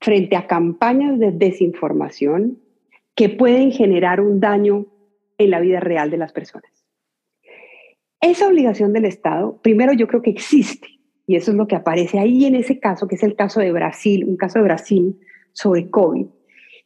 [0.00, 2.58] frente a campañas de desinformación
[3.14, 4.86] que pueden generar un daño
[5.38, 6.71] en la vida real de las personas?
[8.22, 12.20] Esa obligación del Estado, primero yo creo que existe, y eso es lo que aparece
[12.20, 15.18] ahí en ese caso, que es el caso de Brasil, un caso de Brasil
[15.52, 16.26] sobre COVID.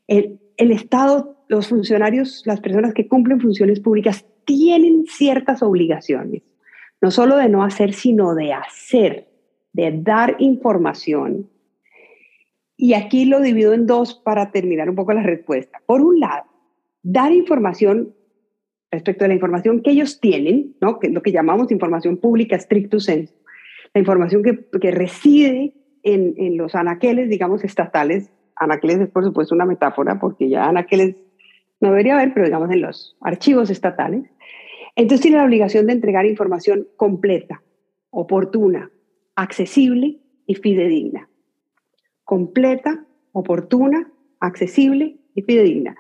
[0.07, 6.43] El, el Estado, los funcionarios, las personas que cumplen funciones públicas tienen ciertas obligaciones,
[7.03, 9.29] no solo de no hacer, sino de hacer,
[9.75, 11.51] de dar información.
[12.79, 15.83] Y aquí lo divido en dos para terminar un poco la respuesta.
[15.85, 16.47] Por un lado,
[17.03, 18.16] dar información
[18.91, 20.99] respecto a la información que ellos tienen, ¿no?
[20.99, 23.35] que lo que llamamos información pública stricto sensu,
[23.95, 28.31] la información que, que reside en, en, los anaqueles, digamos, estatales.
[28.55, 31.17] Anaqueles es, por supuesto, una metáfora, porque ya anaqueles
[31.81, 34.31] no debería haber, pero digamos en los archivos estatales.
[34.95, 37.63] Entonces tiene la obligación de entregar información completa,
[38.11, 38.91] oportuna,
[39.35, 41.29] accesible y fidedigna.
[42.25, 45.97] Completa, oportuna, accesible y fidedigna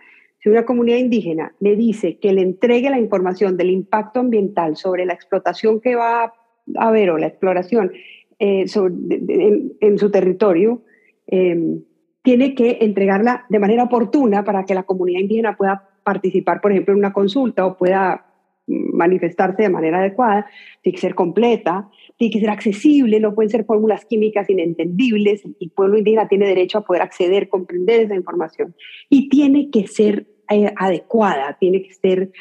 [0.46, 5.04] si una comunidad indígena le dice que le entregue la información del impacto ambiental sobre
[5.04, 6.32] la explotación que va a
[6.76, 7.90] haber o la exploración
[8.38, 10.84] eh, en, su territorio,
[11.26, 11.82] em,
[12.22, 16.92] tiene que entregarla de manera oportuna para que la comunidad indígena pueda participar, por ejemplo,
[16.94, 18.26] en una consulta o pueda
[18.68, 20.46] manifestarse de manera adecuada,
[20.80, 25.70] tiene que ser completa, tiene que ser accesible, no pueden ser fórmulas químicas inentendibles, el
[25.70, 28.76] pueblo indígena tiene derecho a poder acceder, comprender esa información
[29.10, 32.32] y tiene que ser eh, adecuada, tiene que ser,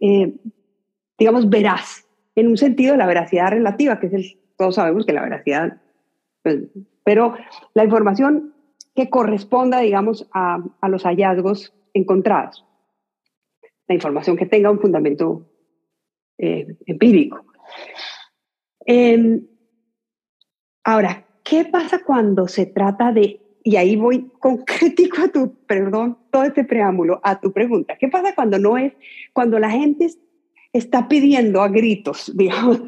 [0.00, 0.34] eh,
[1.18, 5.22] digamos, veraz, en un sentido la veracidad relativa, que es el, todos sabemos que la
[5.22, 5.80] veracidad,
[6.42, 6.62] pues,
[7.04, 7.36] pero
[7.74, 8.54] la información
[8.94, 12.64] que corresponda, digamos, a, a los hallazgos encontrados,
[13.86, 15.46] la información que tenga un fundamento
[16.38, 17.44] eh, empírico.
[18.86, 19.46] Em,
[20.82, 26.44] ahora, ¿qué pasa cuando se trata de, y ahí voy concretico a tu, perdón, todo
[26.44, 28.92] este preámbulo, a tu pregunta, ¿qué pasa cuando no es,
[29.32, 30.08] cuando la gente
[30.72, 32.80] está pidiendo a gritos, digamos,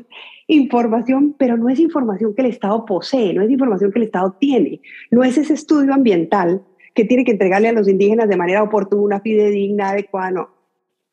[0.47, 4.37] información, pero no es información que el Estado posee, no es información que el Estado
[4.39, 6.63] tiene, no es ese estudio ambiental
[6.95, 10.51] que tiene que entregarle a los indígenas de manera oportuna, fidedigna, adecuada, no,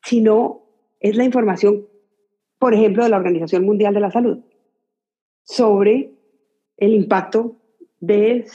[0.02, 0.62] sino
[1.00, 1.84] es la información
[2.64, 4.38] por ejemplo, de la Organización Mundial de la Salud,
[5.42, 6.14] sobre
[6.78, 7.60] el impacto
[8.00, 8.46] de,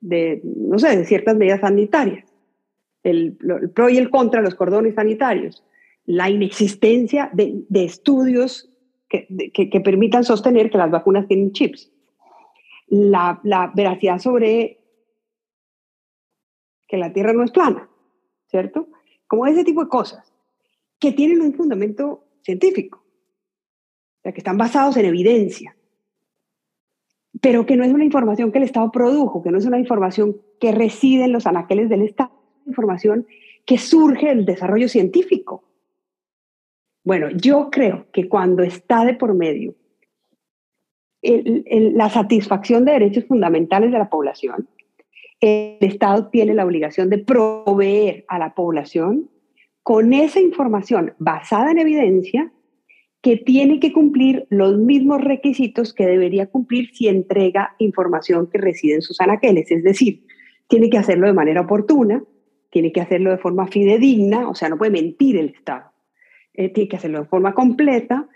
[0.00, 2.24] de, no sé, de ciertas medidas sanitarias,
[3.02, 3.36] el,
[3.74, 5.64] pro y el contra, los cordones sanitarios,
[6.04, 8.70] la inexistencia de, estudios
[9.08, 11.90] que, que, permitan sostener que las vacunas tienen chips,
[12.88, 14.78] la, la veracidad sobre
[16.88, 17.88] que la Tierra no es plana,
[18.48, 18.88] ¿cierto?
[19.26, 20.32] Como ese tipo de cosas
[20.98, 23.00] que tienen un fundamento científico
[24.22, 25.74] que están basados en evidencia,
[27.40, 30.36] pero que no es una información que el Estado produjo, que no es una información
[30.60, 32.30] que reside en los anaqueles del Estado,
[32.62, 33.26] es información
[33.64, 35.64] que surge del desarrollo científico.
[37.04, 39.74] Bueno, yo creo que cuando está de por medio
[41.22, 44.68] la satisfacción de derechos fundamentales de la población,
[45.40, 49.30] el Estado tiene la obligación de proveer a la población
[49.82, 52.52] con esa información basada en evidencia
[53.22, 58.94] que tiene que cumplir los mismos requisitos que debería cumplir si entrega información que reside
[58.94, 59.70] en sus anaqueles.
[59.70, 60.24] Es decir,
[60.68, 62.24] tiene que hacerlo de manera oportuna,
[62.70, 65.92] tiene que hacerlo de forma fidedigna, o sea, no puede mentir el Estado.
[66.54, 68.28] Eh, tiene que hacerlo de forma completa,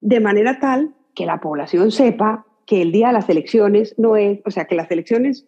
[0.00, 4.40] de manera tal que la población sepa que el día de las elecciones no es,
[4.44, 5.47] o sea, que las elecciones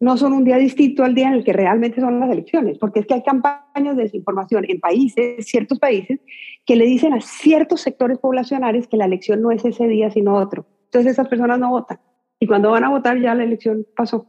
[0.00, 3.00] no son un día distinto al día en el que realmente son las elecciones, porque
[3.00, 6.20] es que hay campañas de desinformación en países, ciertos países,
[6.64, 10.36] que le dicen a ciertos sectores poblacionales que la elección no es ese día, sino
[10.36, 10.66] otro.
[10.84, 12.00] Entonces esas personas no votan.
[12.38, 14.26] Y cuando van a votar ya la elección pasó.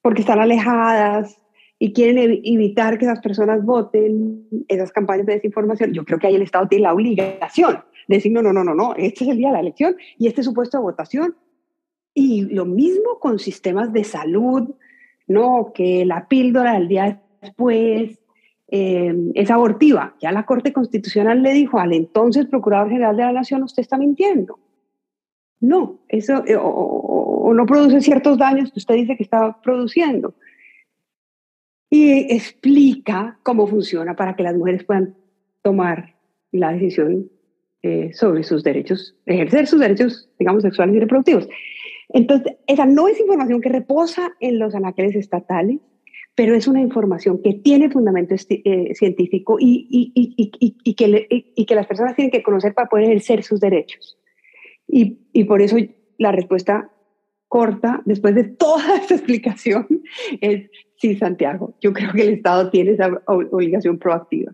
[0.00, 1.38] Porque están alejadas
[1.78, 5.92] y quieren evitar que esas personas voten esas campañas de desinformación.
[5.92, 8.74] Yo creo que ahí el Estado tiene la obligación de decir, no, no, no, no,
[8.74, 11.36] no, este es el día de la elección y este supuesto de votación
[12.14, 14.70] y lo mismo con sistemas de salud,
[15.26, 15.72] ¿no?
[15.74, 18.18] Que la píldora del día después
[18.68, 20.14] eh, es abortiva.
[20.20, 23.98] Ya la Corte Constitucional le dijo al entonces Procurador General de la Nación, usted está
[23.98, 24.58] mintiendo.
[25.60, 30.34] No, eso eh, o, no produce ciertos daños que usted dice que está produciendo.
[31.90, 35.14] Y explica cómo funciona para que las mujeres puedan
[35.62, 36.16] tomar
[36.50, 37.30] la decisión
[37.82, 41.48] eh, sobre sus derechos, ejercer sus derechos, digamos, sexuales y reproductivos.
[42.08, 45.80] Entonces, esa no es información que reposa en los anaqueles estatales,
[46.34, 51.86] pero es una información que tiene fundamento eh, científico y, y, que y, que las
[51.86, 54.18] personas tienen que conocer para poder ejercer sus derechos.
[54.88, 55.76] Y, por eso
[56.18, 56.90] la respuesta
[57.48, 59.86] corta, después de toda esta explicación,
[60.40, 61.76] es sí, Santiago.
[61.80, 64.52] Yo creo que el Estado tiene esa obligación proactiva.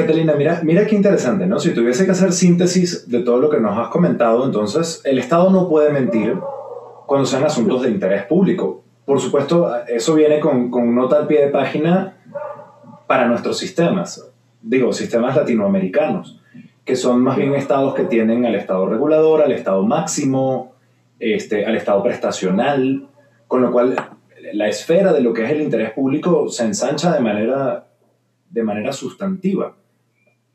[0.00, 1.60] Catalina, mira, mira qué interesante, ¿no?
[1.60, 5.50] Si tuviese que hacer síntesis de todo lo que nos has comentado, entonces el Estado
[5.50, 6.36] no puede mentir
[7.06, 8.82] cuando sean asuntos de interés público.
[9.04, 12.16] Por supuesto, eso viene con, con nota al pie de página
[13.06, 14.30] para nuestros sistemas,
[14.62, 16.40] digo, sistemas latinoamericanos,
[16.84, 20.74] que son más bien estados que tienen al Estado regulador, al Estado máximo,
[21.18, 23.08] este, al Estado prestacional,
[23.48, 23.96] con lo cual
[24.52, 27.86] la esfera de lo que es el interés público se ensancha de manera,
[28.48, 29.74] de manera sustantiva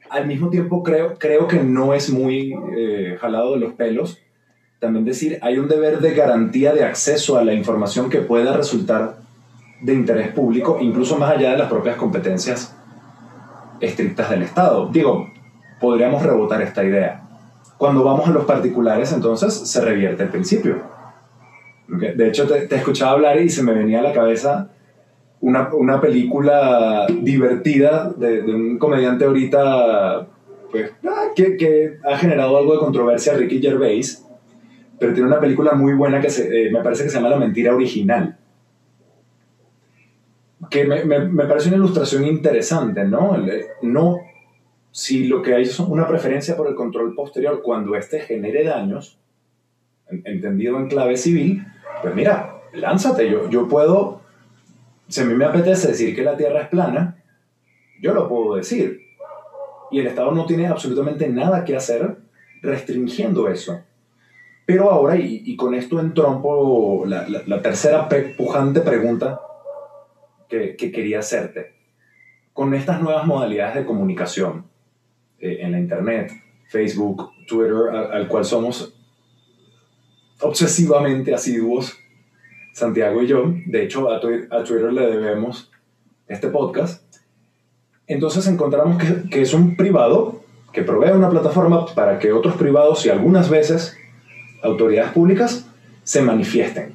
[0.09, 4.19] al mismo tiempo creo, creo que no es muy eh, jalado de los pelos.
[4.79, 9.17] También decir, hay un deber de garantía de acceso a la información que pueda resultar
[9.81, 12.75] de interés público, incluso más allá de las propias competencias
[13.79, 14.89] estrictas del Estado.
[14.91, 15.29] Digo,
[15.79, 17.21] podríamos rebotar esta idea.
[17.77, 20.81] Cuando vamos a los particulares, entonces se revierte el principio.
[21.87, 24.69] De hecho, te, te escuchaba hablar y se me venía a la cabeza
[25.45, 30.27] una, una película divertida de, un comediante ahorita
[30.71, 34.25] pues, ah, que, que, ha generado algo de controversia Ricky Gervais,
[34.99, 37.37] pero tiene una película muy buena que se, eh, me parece que se llama La
[37.37, 38.39] Mentira Original.
[40.71, 43.37] Que me, me, me parece una ilustración interesante, ¿no?
[43.83, 44.17] No,
[44.89, 49.19] si lo que hay es una preferencia por el control posterior cuando éste genere daños,
[50.09, 51.63] entendido en clave civil,
[52.01, 54.24] pues mira, lánzate, yo, yo puedo,
[55.07, 57.23] si a mí me apetece decir que la Tierra es plana,
[58.01, 59.01] yo lo puedo decir.
[59.91, 62.17] Y el Estado no tiene absolutamente nada que hacer
[62.61, 63.81] restringiendo eso.
[64.65, 69.39] Pero ahora, y, con esto entrompo la, la, la tercera pujante pregunta
[70.49, 71.75] que, que, quería hacerte.
[72.51, 74.65] Con estas nuevas modalidades de comunicación
[75.39, 76.31] eh, en la Internet,
[76.67, 78.93] Facebook, Twitter, al cual somos
[80.41, 81.97] obsesivamente asiduos,
[82.75, 85.71] Santiago y yo, de hecho a, Twitter le debemos
[86.27, 87.01] este podcast,
[88.05, 90.41] entonces encontramos que, que, es un privado
[90.73, 93.95] que provee una plataforma para que otros privados y algunas veces
[94.61, 95.65] autoridades públicas
[96.03, 96.91] se manifiesten.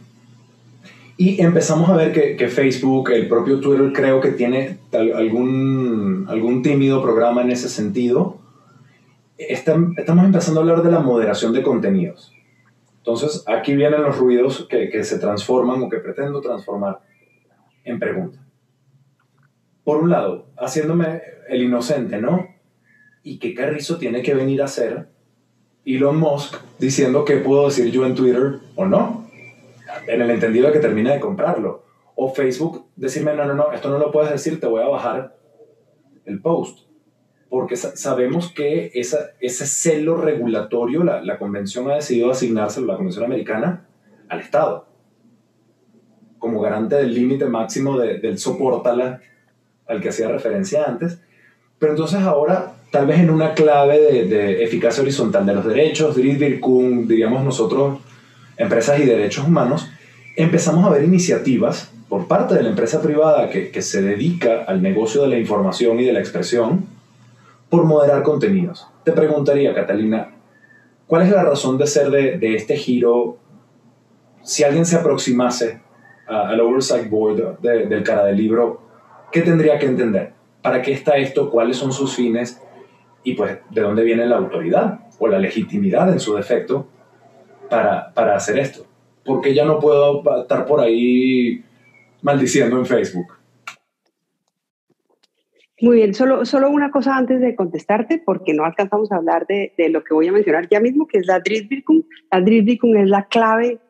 [1.16, 6.62] Y empezamos a ver que, que Facebook, el propio Twitter, creo que tiene algún, algún
[6.62, 8.36] tímido programa en ese sentido.
[9.38, 12.34] Está, estamos empezando a hablar de la moderación de contenidos.
[13.00, 17.00] Entonces, aquí vienen los ruidos que, que se transforman o que pretendo transformar
[17.84, 18.40] en preguntas
[19.90, 22.46] por un lado, haciéndome el inocente, ¿no?
[23.24, 25.08] ¿Y qué carrizo tiene que venir a hacer
[25.84, 29.28] Elon Musk diciendo qué puedo decir yo en Twitter o no?
[30.06, 31.82] En el entendido de que termine de comprarlo.
[32.14, 35.36] O Facebook decirme, no, no, no, esto no lo puedes decir, te voy a bajar
[36.24, 36.86] el post.
[37.50, 43.24] Porque sabemos que esa, ese celo regulatorio, la, la convención ha decidido asignárselo, la convención
[43.24, 43.86] americana,
[44.28, 44.86] al Estado.
[46.38, 49.20] Como garante del límite máximo de, del soportala
[49.86, 51.18] al que hacía referencia antes,
[51.80, 56.14] pero entonces ahora, tal vez en una clave de, de eficacia horizontal de los derechos,
[56.14, 57.98] Drittwirkung, diríamos nosotros,
[58.56, 59.90] empresas y derechos humanos,
[60.36, 64.82] empezamos a ver iniciativas por parte de la empresa privada que, que se dedica al
[64.82, 66.84] negocio de la información y de la expresión
[67.70, 68.88] por moderar contenidos.
[69.04, 70.34] Te preguntaría, Catalina,
[71.06, 73.38] ¿cuál es la razón de ser de, este giro
[74.42, 75.80] si alguien se aproximase
[76.26, 78.90] al Oversight Board de, del cara del libro?
[79.30, 80.32] ¿qué tendría que entender?
[80.62, 81.50] ¿Para qué está esto?
[81.50, 82.60] ¿Cuáles son sus fines?
[83.22, 86.88] Y pues, ¿de dónde viene la autoridad o la legitimidad en su defecto
[87.68, 88.86] para, para hacer esto?
[89.24, 91.64] Porque ya no puedo estar por ahí
[92.22, 93.38] maldiciendo en Facebook.
[95.82, 99.72] Muy bien, solo, solo una cosa antes de contestarte, porque no alcanzamos a hablar de,
[99.78, 102.02] de lo que voy a mencionar ya mismo, que es la Drittwirkung.
[102.30, 103.80] La Drittwirkung es la clave,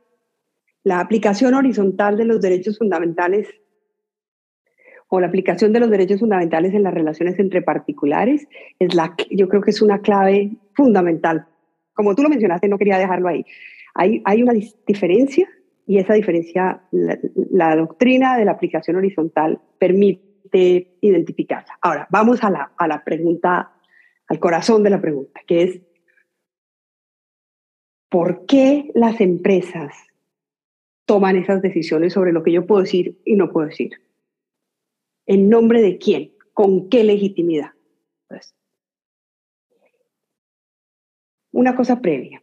[0.84, 3.48] la aplicación horizontal de los derechos fundamentales
[5.08, 8.46] o la aplicación de los derechos fundamentales en las relaciones entre particulares,
[8.78, 11.46] es la, yo creo que es una clave fundamental.
[11.92, 13.44] Como tú lo mencionaste, no quería dejarlo ahí.
[13.94, 14.52] Hay, hay una
[14.86, 15.48] diferencia
[15.84, 17.18] y esa diferencia, la,
[17.50, 21.78] la doctrina de la aplicación horizontal permite identificarla.
[21.80, 23.72] Ahora, vamos a la, a la pregunta,
[24.26, 25.80] al corazón de la pregunta, que es,
[28.08, 29.94] ¿por qué las empresas
[31.06, 33.92] toman esas decisiones sobre lo que yo puedo decir y no puedo decir?
[35.26, 36.32] ¿En nombre de quién?
[36.52, 37.72] ¿Con qué legitimidad?
[38.28, 38.54] Pues,
[41.52, 42.42] una cosa previa.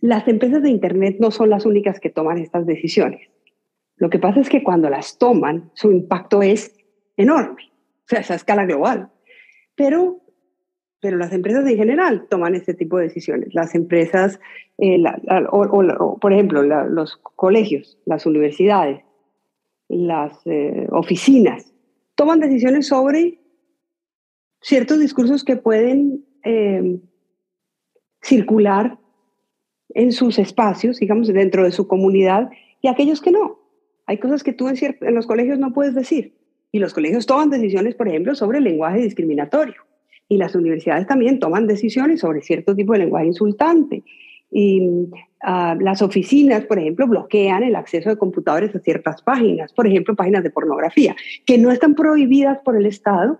[0.00, 3.28] Las empresas de Internet no son las únicas que toman estas decisiones.
[3.96, 6.76] Lo que pasa es que cuando las toman, su impacto es
[7.16, 7.72] enorme,
[8.04, 9.10] o sea, esa escala global.
[9.74, 10.20] Pero,
[11.00, 13.54] pero las empresas en general toman este tipo de decisiones.
[13.54, 14.38] Las empresas,
[14.78, 15.02] eh,
[15.50, 19.02] o, por ejemplo, los colegios, las universidades,
[19.88, 21.72] las eh, oficinas,
[22.14, 23.38] toman decisiones sobre
[24.60, 27.00] ciertos discursos que pueden eh,
[28.22, 28.98] circular
[29.90, 32.50] en sus espacios, digamos, dentro de su comunidad,
[32.80, 33.58] y aquellos que no.
[34.06, 34.76] Hay cosas que tú en,
[35.14, 36.34] los colegios no puedes decir.
[36.72, 39.74] Y los colegios toman decisiones, por ejemplo, sobre el lenguaje discriminatorio.
[40.26, 44.02] Y las universidades también toman decisiones sobre cierto tipo de lenguaje insultante.
[44.50, 49.86] Y uh, las oficinas, por ejemplo, bloquean el acceso de computadores a ciertas páginas, por
[49.86, 51.14] ejemplo, páginas de pornografía,
[51.44, 53.38] que no están prohibidas por el Estado,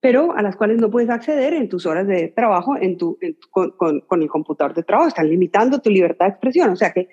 [0.00, 3.18] pero a las cuales no puedes acceder en tus horas de trabajo en tu,
[3.50, 5.08] con, el computador de trabajo.
[5.08, 6.70] Están limitando tu libertad de expresión.
[6.70, 7.08] O sea que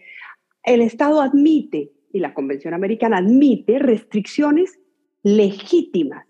[0.64, 4.80] el Estado admite, y la Convención Americana admite, restricciones
[5.24, 6.28] legítimas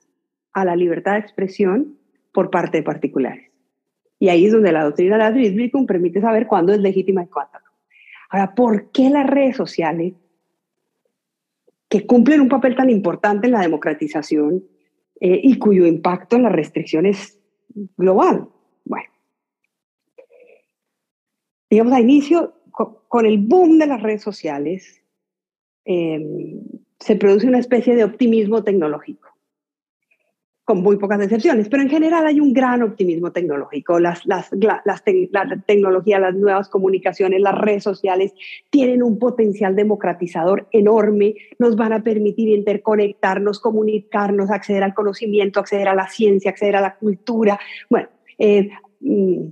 [0.53, 1.97] a la libertad de expresión
[2.31, 3.51] por parte de particulares.
[4.19, 7.27] Y ahí es donde la doctrina de la Drittwirkung permite saber cuándo es legítima y
[7.27, 7.71] cuándo no.
[8.29, 10.13] Ahora, ¿por qué las redes sociales,
[11.89, 14.63] que cumplen un papel tan importante en la democratización
[15.19, 17.39] eh, y cuyo impacto en la restricción es
[17.97, 18.47] global?
[18.85, 19.09] Bueno,
[21.69, 25.03] digamos, a inicio, con, el boom de las redes sociales,
[25.85, 26.61] em,
[27.03, 29.27] se produce una especie de optimismo tecnológico
[30.63, 33.99] con muy pocas excepciones, pero en general hay un gran optimismo tecnológico.
[33.99, 34.49] Las, las,
[34.85, 38.33] las la tecnología, las nuevas comunicaciones, las redes sociales
[38.69, 45.89] tienen un potencial democratizador enorme, nos van a permitir interconectarnos, comunicarnos, acceder al conocimiento, acceder
[45.89, 47.59] a la ciencia, acceder a la cultura.
[47.89, 48.69] Bueno, eh,
[49.01, 49.47] mm,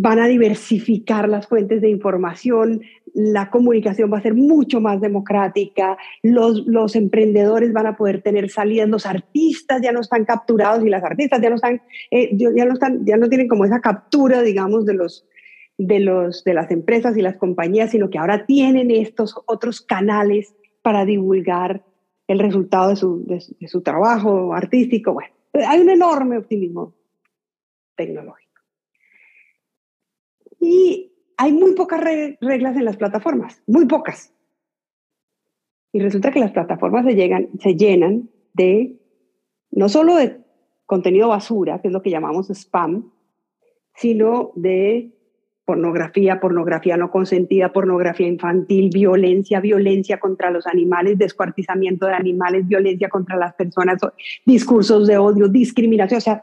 [0.00, 2.82] van a diversificar las fuentes de información,
[3.14, 8.88] la comunicación va a ser mucho más democrática, los, emprendedores van a poder tener salidas,
[8.88, 13.28] los artistas ya no están capturados y las artistas ya no están, eh, ya no
[13.28, 18.90] tienen como esa captura, digamos, de las empresas y las compañías, sino que ahora tienen
[18.90, 21.84] estos otros canales para divulgar
[22.26, 25.14] el resultado de su, de su trabajo artístico.
[25.14, 25.32] Bueno,
[25.66, 26.94] hay un enorme optimismo
[27.96, 28.48] tecnológico.
[30.60, 31.07] Y
[31.38, 32.02] hay muy pocas
[32.40, 34.34] reglas en las plataformas, muy pocas.
[35.92, 38.96] Y resulta que las plataformas se, llegan, se llenan de,
[39.70, 40.40] no solo de
[40.84, 43.12] contenido basura, que es lo que llamamos spam,
[43.94, 45.12] sino de
[45.64, 53.08] pornografía, pornografía no consentida, pornografía infantil, violencia, violencia contra los animales, descuartizamiento de animales, violencia
[53.08, 54.00] contra las personas,
[54.44, 56.42] discursos de odio, discriminación, o sea,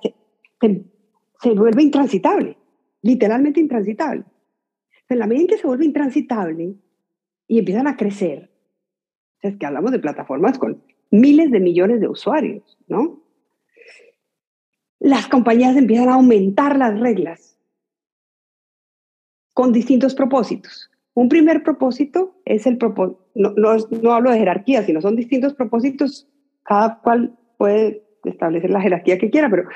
[1.41, 2.57] se vuelve intransitable
[3.05, 4.23] literalmente intransitable.
[5.09, 6.75] En la medida en que se vuelve intransitable
[7.47, 8.51] y empiezan a crecer,
[9.41, 10.81] es que hablamos de plataformas con
[11.11, 13.21] miles de millones de usuarios, ¿no?
[14.99, 17.59] Las compañías empiezan a aumentar las reglas
[19.53, 20.89] con distintos propósitos.
[21.13, 25.53] Un primer propósito es el propósito, no, no, no hablo de jerarquía, sino son distintos
[25.53, 26.27] propósitos,
[26.63, 29.69] cada cual puede establecer la jerarquía que quiera, pero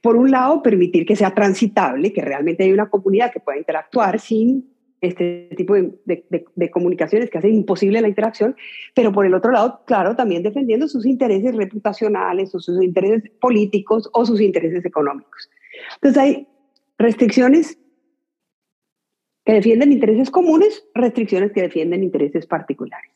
[0.00, 4.20] por un lado permitir que sea transitable, que realmente hay una comunidad que pueda interactuar
[4.20, 8.56] sin este tipo de, de, comunicaciones que hacen imposible la interacción,
[8.94, 14.08] pero por el otro lado, claro, también defendiendo sus intereses reputacionales o sus intereses políticos
[14.12, 15.50] o sus intereses económicos.
[15.96, 16.48] Entonces hay
[16.98, 17.78] restricciones
[19.44, 23.12] que defienden intereses comunes, restricciones que defienden intereses particulares.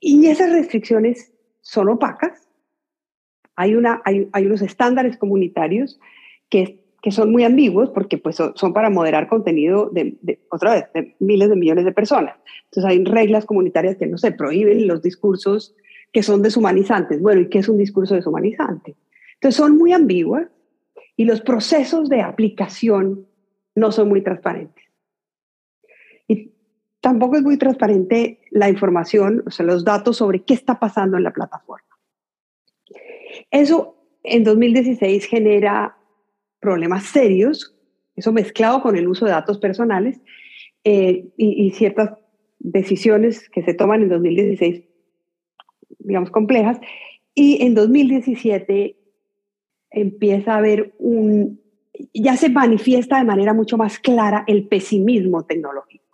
[0.00, 2.48] Y esas restricciones son opacas
[3.58, 5.98] hay, una, hay, hay unos estándares comunitarios
[6.48, 11.16] que, que, son muy ambiguos porque pues, son, para moderar contenido de, otra vez, de
[11.18, 12.36] miles de millones de personas.
[12.64, 15.74] Entonces hay reglas comunitarias que no se prohíben los discursos
[16.12, 17.20] que son deshumanizantes.
[17.20, 18.96] Bueno, ¿y qué es un discurso deshumanizante?
[19.34, 20.48] Entonces son muy ambiguas
[21.16, 23.26] y los procesos de aplicación
[23.74, 24.84] no son muy transparentes.
[26.26, 26.52] Y
[27.00, 31.24] tampoco es muy transparente la información, o sea, los datos sobre qué está pasando en
[31.24, 31.86] la plataforma.
[33.50, 35.96] Eso en 2016 genera
[36.60, 37.76] problemas serios,
[38.16, 40.20] eso mezclado con el uso de datos personales
[40.84, 42.18] eh, y, ciertas
[42.58, 44.82] decisiones que se toman en 2016,
[46.00, 46.80] digamos, complejas.
[47.34, 48.96] Y en 2017
[49.90, 51.60] empieza a haber un,
[52.12, 56.08] ya se manifiesta de manera mucho más clara el pesimismo tecnológico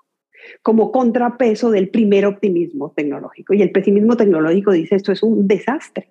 [0.62, 3.54] como contrapeso del primer optimismo tecnológico.
[3.54, 6.08] Y el pesimismo tecnológico dice esto es un desastre.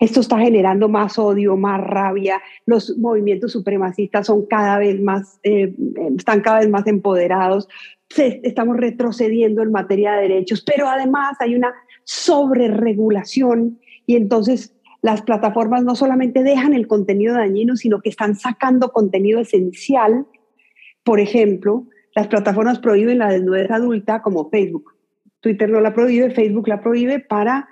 [0.00, 2.40] Esto está generando más odio, más rabia.
[2.66, 5.74] Los movimientos supremacistas son cada vez más, eh,
[6.16, 7.68] están cada vez más empoderados.
[8.16, 11.72] estamos retrocediendo en materia de derechos, pero además hay una
[12.04, 18.92] sobreregulación y entonces las plataformas no solamente dejan el contenido dañino, sino que están sacando
[18.92, 20.26] contenido esencial.
[21.02, 24.94] Por ejemplo, las plataformas prohíben la desnudez adulta como Facebook.
[25.40, 27.68] Twitter no la prohíbe, Facebook la prohíbe para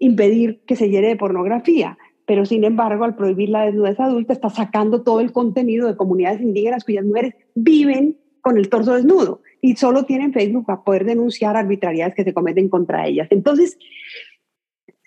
[0.00, 1.96] impedir que se llene de pornografía.
[2.26, 6.40] Pero sin embargo, al prohibir la desnudez adulta, está sacando todo el contenido de comunidades
[6.40, 11.56] indígenas cuyas mujeres viven con el torso desnudo y solo tienen Facebook para poder denunciar
[11.56, 13.28] arbitrariedades que se cometen contra ellas.
[13.30, 13.78] Entonces,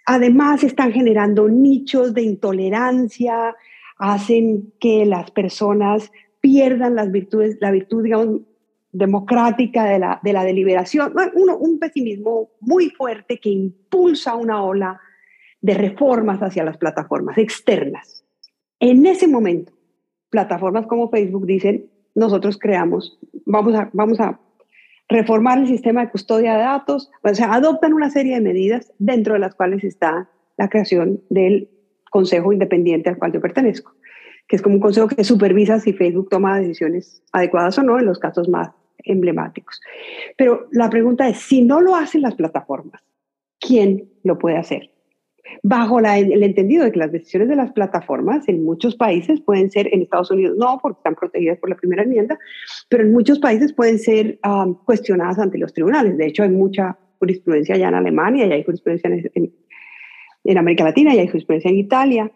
[0.06, 3.56] además están generando nichos de intolerancia,
[3.98, 8.42] hacen que las personas pierdan las virtudes, la virtud, digamos,
[8.94, 15.02] democrática de la, de la deliberación, un pesimismo muy fuerte que impulsa una ola
[15.62, 18.24] de reformas hacia las plataformas externas.
[18.80, 19.74] En ese momento,
[20.30, 24.40] plataformas como Facebook dicen, nosotros creamos, vamos a, vamos a
[25.10, 29.34] reformar el sistema de custodia de datos, o sea, adoptan una serie de medidas dentro
[29.34, 31.70] de las cuales está la creación del
[32.12, 33.94] Consejo Independiente al cual yo pertenezco,
[34.48, 38.06] que es como un consejo que supervisa si Facebook toma decisiones adecuadas o no en
[38.06, 38.70] los casos más
[39.04, 39.82] emblemáticos.
[40.38, 43.02] Pero la pregunta es, si no lo hacen las plataformas,
[43.60, 44.94] ¿quién lo puede hacer?
[45.62, 49.88] bajo el entendido de que las decisiones de las plataformas en muchos países pueden ser,
[49.94, 52.40] en Estados Unidos no, porque están protegidas por la primera enmienda,
[52.90, 56.18] pero en muchos países pueden ser um, cuestionadas ante los tribunales.
[56.18, 59.54] De hecho, hay mucha jurisprudencia ya en Alemania, y hay jurisprudencia en,
[60.44, 62.32] en, América Latina, y hay jurisprudencia en Italia,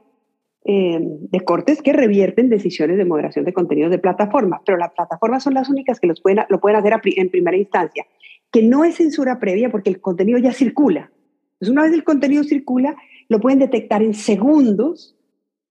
[0.67, 5.43] eh, de cortes que revierten decisiones de moderación de contenidos de plataformas, pero las plataformas
[5.43, 8.05] son las únicas que los pueden, lo pueden hacer en primera instancia,
[8.51, 11.11] que no es censura previa porque el contenido ya circula
[11.59, 12.95] entonces, una vez el contenido circula,
[13.29, 15.15] lo pueden detectar en segundos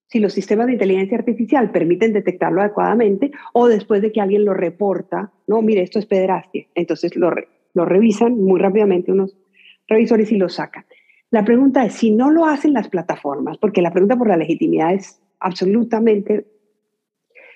[0.09, 4.55] si los sistemas de inteligencia artificial permiten detectarlo adecuadamente o después de que alguien lo
[4.55, 6.67] reporta, no, mire, esto es pederastia.
[6.75, 9.37] Entonces lo revisan muy rápidamente unos
[9.87, 10.85] revisores y lo sacan.
[11.31, 14.95] La pregunta es, si no lo hacen las plataformas, porque la pregunta por la legitimidad
[14.95, 16.47] es absolutamente...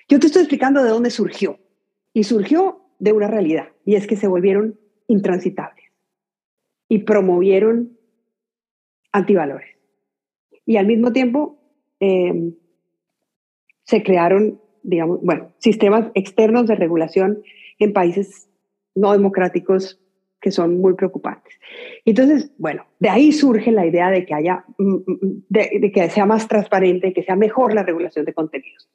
[0.09, 1.57] Yo te estoy explicando de dónde surgió.
[2.13, 5.85] Y surgió de una realidad, y es que se volvieron intransitables
[6.91, 7.97] y promovieron
[9.13, 9.77] antivalores.
[10.65, 11.57] Y al mismo tiempo
[12.01, 12.53] em,
[13.83, 17.43] se crearon, digamos, bueno, sistemas externos de regulación
[17.79, 18.49] en países
[18.93, 20.00] no democráticos
[20.41, 21.53] que son muy preocupantes.
[22.03, 26.09] Entonces, bueno, de ahí surge la idea de que haya, mm, mm, mm, de, que
[26.09, 28.89] sea más transparente, que sea mejor la regulación de contenidos.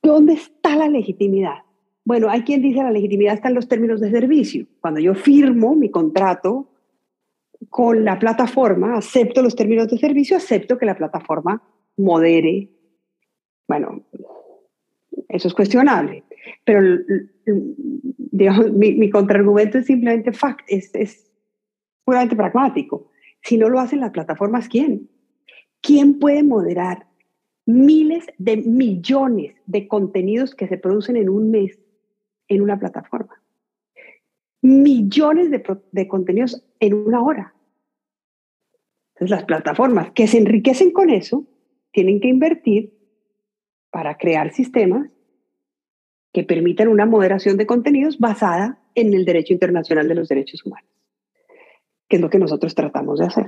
[0.00, 1.58] ¿Dónde está la legitimidad?
[2.04, 4.66] Bueno, hay quien dice la legitimidad está en los términos de servicio.
[4.80, 6.70] Cuando yo firmo mi contrato
[7.68, 11.60] con la plataforma, acepto los términos de servicio, acepto que la plataforma
[11.96, 12.68] modere.
[13.66, 14.04] Bueno,
[15.28, 16.22] eso es cuestionable,
[16.64, 16.98] pero
[18.16, 21.30] digamos, mi, contraargumento es simplemente fact, es, es
[22.04, 23.10] puramente pragmático.
[23.42, 25.08] Si no lo hacen las plataformas, ¿quién?
[25.80, 27.06] ¿Quién puede moderar
[27.66, 31.78] miles de millones de contenidos que se producen en un mes
[32.48, 33.42] en una plataforma?
[34.60, 37.54] millones de, contenidos en una hora.
[39.14, 41.46] Entonces las plataformas que se enriquecen con eso
[41.92, 42.92] tienen que invertir
[43.90, 45.10] para crear sistemas
[46.32, 50.88] que permitan una moderación de contenidos basada en el derecho internacional de los derechos humanos,
[52.08, 53.46] que es lo que nosotros tratamos de hacer.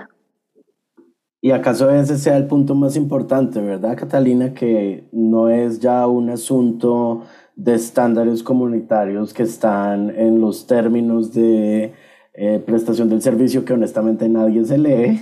[1.42, 4.52] ¿Y acaso ese sea el punto más importante, verdad, Catalina?
[4.52, 7.22] Que no es ya un asunto
[7.56, 11.94] de estándares comunitarios que están en los términos de
[12.34, 15.20] eh, prestación del servicio que honestamente nadie se lee,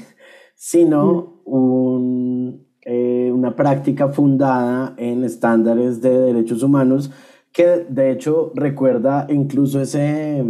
[0.56, 1.42] sino
[2.82, 7.12] eh, una práctica fundada en estándares de derechos humanos
[7.58, 10.44] que de hecho recuerda incluso ese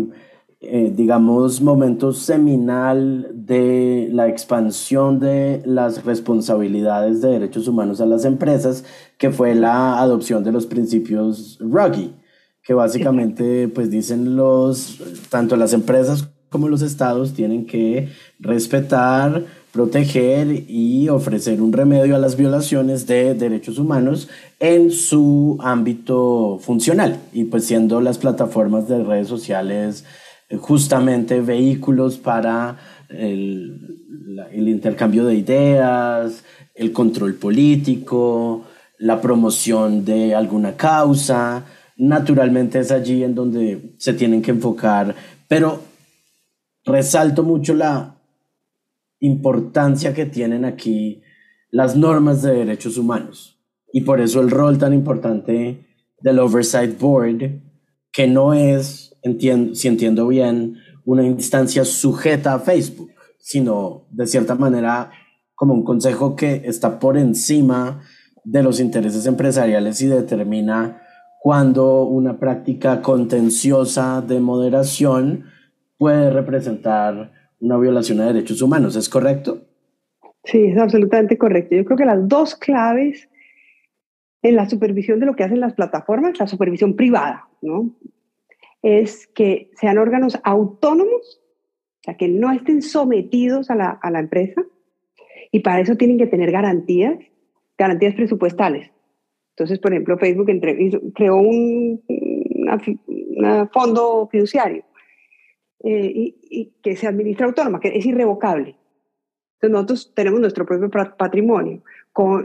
[0.61, 8.27] eh, digamos, momento seminal de la expansión de las responsabilidades de derechos humanos a las
[8.27, 8.85] empresas,
[9.17, 12.13] que fue la adopción de los principios Ruggie,
[12.63, 15.01] que básicamente, pues dicen los,
[15.31, 22.19] tanto las empresas como los estados tienen que respetar, proteger y ofrecer un remedio a
[22.19, 24.29] las violaciones de derechos humanos
[24.61, 30.05] en su ámbito funcional y pues siendo las plataformas de redes sociales
[30.57, 33.99] justamente vehículos para el,
[34.53, 36.45] intercambio de ideas,
[36.75, 38.65] el control político,
[38.99, 41.65] la promoción de alguna causa.
[41.97, 45.15] Naturalmente es allí en donde se tienen que enfocar,
[45.49, 45.83] pero
[46.85, 48.18] resalto mucho la
[49.21, 51.23] importancia que tienen aquí
[51.71, 53.59] las normas de derechos humanos.
[53.93, 55.87] Y por eso el rol tan importante
[56.21, 57.61] del Oversight Board,
[58.13, 64.55] que no es entiendo, si entiendo bien, una instancia sujeta a Facebook, sino de cierta
[64.55, 65.11] manera
[65.55, 68.03] como un consejo que está por encima
[68.45, 71.03] de los intereses empresariales y determina
[71.41, 75.45] cuando una práctica contenciosa de moderación
[75.97, 78.97] puede representar una violación de derechos humanos.
[78.97, 79.63] ¿Es correcto?
[80.45, 81.75] Sí, es absolutamente correcto.
[81.75, 83.29] Yo creo que las dos claves
[84.43, 87.97] en la supervisión de lo que hacen las plataformas, la supervisión privada, ¿no?
[88.83, 91.41] es que sean órganos autónomos,
[92.01, 94.63] o sea, que no estén sometidos a la, empresa,
[95.51, 97.19] y para eso tienen que tener garantías,
[97.77, 98.91] garantías presupuestales.
[99.51, 100.47] Entonces, por ejemplo, Facebook
[101.15, 102.03] creó un
[103.73, 104.85] fondo fiduciario
[105.85, 108.77] eh, y, que se administra autónoma, que es irrevocable.
[109.55, 111.83] Entonces, nosotros tenemos nuestro propio patrimonio,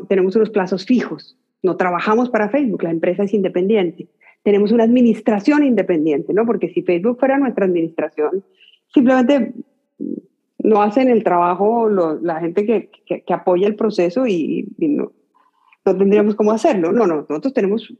[0.08, 4.08] tenemos unos plazos fijos, no trabajamos para Facebook, la empresa es independiente
[4.44, 6.46] tenemos una administración independiente, ¿no?
[6.46, 8.44] Porque si Facebook fuera nuestra administración,
[8.94, 9.54] simplemente
[10.60, 15.12] no hacen el trabajo la gente que, que, apoya el proceso y, no,
[15.86, 16.92] no, tendríamos cómo hacerlo.
[16.92, 17.94] No, no, nosotros tenemos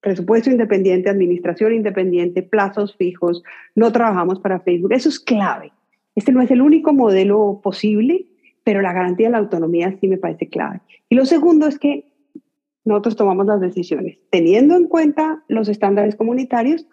[0.00, 3.42] presupuesto independiente, administración independiente, plazos fijos,
[3.74, 4.92] no trabajamos para Facebook.
[4.92, 5.72] Eso es clave.
[6.14, 8.26] Este no es el único modelo posible,
[8.64, 10.80] pero la garantía de la autonomía sí me parece clave.
[11.08, 12.04] Y lo segundo es que
[12.84, 16.86] nosotros tomamos las decisiones teniendo en cuenta los estándares comunitarios,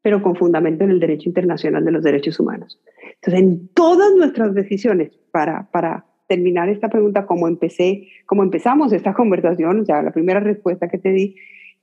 [0.00, 2.80] pero con fundamento en el derecho internacional de los derechos humanos.
[3.14, 9.14] Entonces, en todas nuestras decisiones, para, para terminar esta pregunta, como empecé, como empezamos esta
[9.14, 11.36] conversación, o sea, la primera respuesta que te di,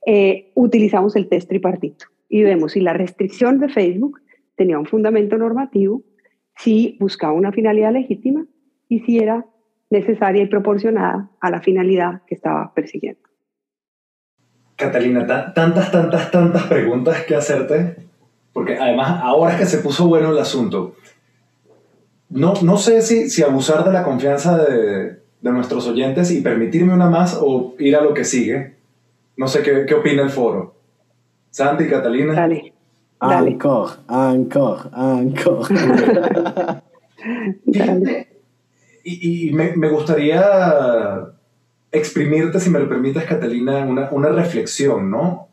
[0.06, 4.20] eh, utilizamos el test tripartito y vemos si la restricción de Facebook
[4.56, 6.02] tenía un fundamento normativo,
[6.56, 8.46] si buscaba una finalidad legítima
[8.88, 9.46] y si era
[9.90, 13.20] necesaria y proporcionada a la finalidad que estaba persiguiendo.
[14.76, 17.96] Catalina, tantas, tantas, tantas preguntas que hacerte,
[18.52, 20.94] porque además ahora es que se puso bueno el asunto.
[22.30, 26.94] No, no sé si, si abusar de la confianza de, de nuestros oyentes y permitirme
[26.94, 28.76] una más o ir a lo que sigue.
[29.40, 30.74] No sé qué, qué opina el foro.
[31.48, 32.34] Santi, Catalina.
[32.34, 32.74] Dale.
[33.18, 33.52] Dale.
[33.52, 35.66] Ancor, ancor, ancor.
[39.02, 41.32] y, y me, me, gustaría
[41.90, 45.48] exprimirte, si me lo permites, Catalina, una, una reflexión, ¿no?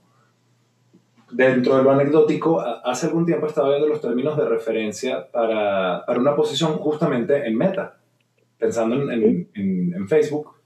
[1.31, 6.19] Dentro de lo anecdótico, hace algún tiempo estaba viendo los términos de referencia para, para
[6.19, 7.99] una posición justamente en Meta,
[8.57, 10.57] pensando en, en, en, Facebook,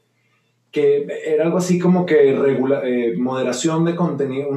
[0.71, 4.49] que era algo así como que regula, eh, moderación de contenido,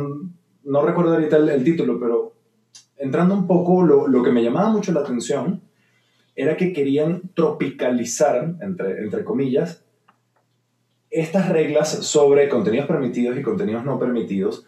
[0.63, 2.35] no recuerdo ahorita el, el, título, pero
[2.97, 5.63] entrando un poco, lo, lo que me llamaba mucho la atención
[6.37, 9.85] era que querían tropicalizar, entre, entre comillas,
[11.11, 14.67] estas reglas sobre contenidos permitidos y contenidos no permitidos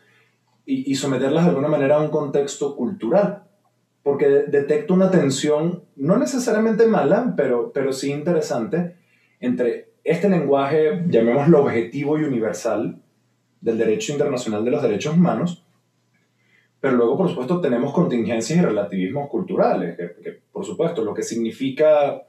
[0.65, 3.45] y, y someterlas de alguna manera a un contexto cultural.
[4.05, 8.95] Porque detecto una tensión, no necesariamente mala, pero, pero sí interesante,
[9.41, 13.01] entre este lenguaje, llamémoslo objetivo y universal,
[13.61, 15.65] del derecho internacional de los derechos humanos,
[16.81, 22.23] pero luego, por supuesto, tenemos contingencias y relativismos culturales, que, por supuesto, lo que significa,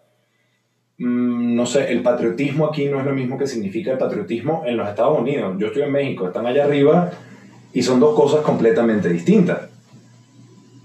[0.97, 4.77] mmm, no sé, el patriotismo aquí no es lo mismo que significa el patriotismo en
[4.77, 5.55] los Estados Unidos.
[5.59, 7.11] Yo estoy en México, están allá arriba
[7.73, 9.69] y son dos cosas completamente distintas,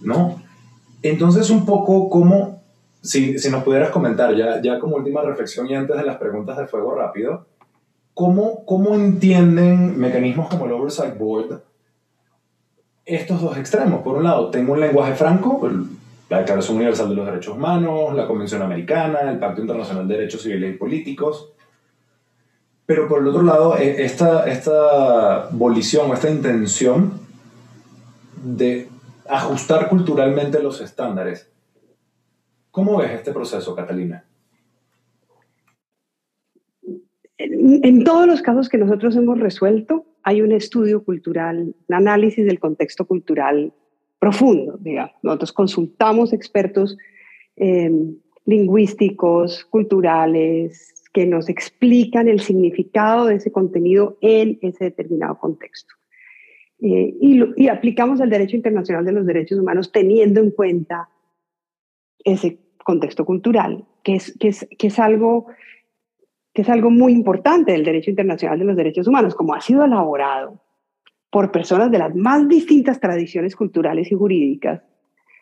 [0.02, 0.42] ¿no?
[1.02, 2.61] Entonces, un poco como,
[3.02, 6.56] si, si nos pudieras comentar, ya, ya como última reflexión y antes de las preguntas
[6.56, 7.46] de fuego rápido,
[8.14, 11.60] ¿cómo, cómo entienden mecanismos como el Oversight Board?
[13.04, 14.02] estos dos extremos.
[14.02, 15.68] Por un lado, tengo un lenguaje franco,
[16.28, 20.42] la Declaración Universal de los Derechos Humanos, la Convención Americana, el Pacto Internacional de Derechos
[20.42, 21.50] Civiles y Políticos.
[22.86, 27.20] Pero por el otro lado, e, esta, esta volición esta intención
[28.42, 28.88] de
[29.28, 31.48] ajustar culturalmente los estándares.
[32.72, 34.24] ¿Cómo ves este proceso, Catalina?
[37.36, 42.58] En, todos los casos que nosotros hemos resuelto, hay un estudio cultural, un análisis del
[42.58, 43.74] contexto cultural
[44.18, 45.12] profundo, digamos.
[45.22, 46.96] Nosotros consultamos expertos
[47.56, 47.90] eh,
[48.46, 55.94] lingüísticos, culturales, que nos explican el significado de ese contenido en ese determinado contexto.
[56.80, 61.08] Eh, y, aplicamos el derecho internacional de los derechos humanos teniendo en cuenta
[62.24, 65.46] ese contexto cultural, que es, que es, que es algo
[66.54, 69.84] que es algo muy importante del derecho internacional de los derechos humanos, como ha sido
[69.84, 70.60] elaborado
[71.30, 74.82] por personas de las más distintas tradiciones culturales y jurídicas,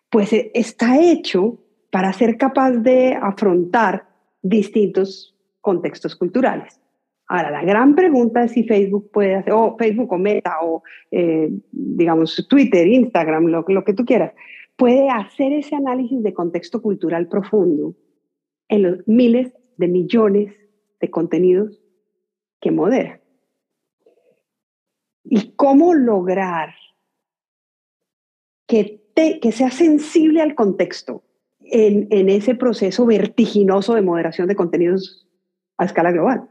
[0.09, 1.59] pues eh, está hecho
[1.91, 4.07] para ser capaz de afrontar
[4.41, 6.81] distintos contextos culturales.
[7.27, 11.49] Ahora, la gran pregunta es si Facebook puede hacer, o Facebook o Meta, o eh,
[11.71, 14.33] digamos Twitter, Instagram, lo, lo que tú quieras,
[14.81, 17.95] puede hacer ese análisis de contexto cultural profundo
[18.67, 20.55] en los miles de millones
[20.99, 21.83] de contenidos
[22.63, 23.21] que modera.
[25.23, 26.75] ¿Y cómo lograr
[28.67, 31.25] que, que sea sensible al contexto
[31.61, 35.29] en, en ese proceso vertiginoso de moderación de contenidos
[35.77, 36.49] a escala global?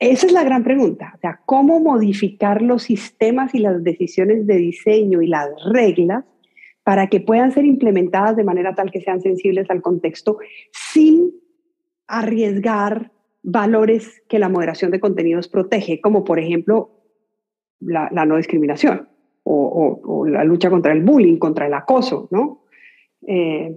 [0.00, 1.12] Esa es la gran pregunta.
[1.14, 6.24] O sea, ¿cómo modificar los sistemas y las decisiones de diseño y las reglas
[6.86, 10.38] para que puedan ser implementadas de manera tal que sean sensibles al contexto
[10.70, 11.32] sin
[12.06, 13.10] arriesgar
[13.42, 16.92] valores que la moderación de contenidos protege, como por ejemplo
[17.80, 19.08] la, la no discriminación
[19.42, 22.62] o, o, o, la lucha contra el bullying, contra el acoso, ¿no?
[23.26, 23.76] Eh,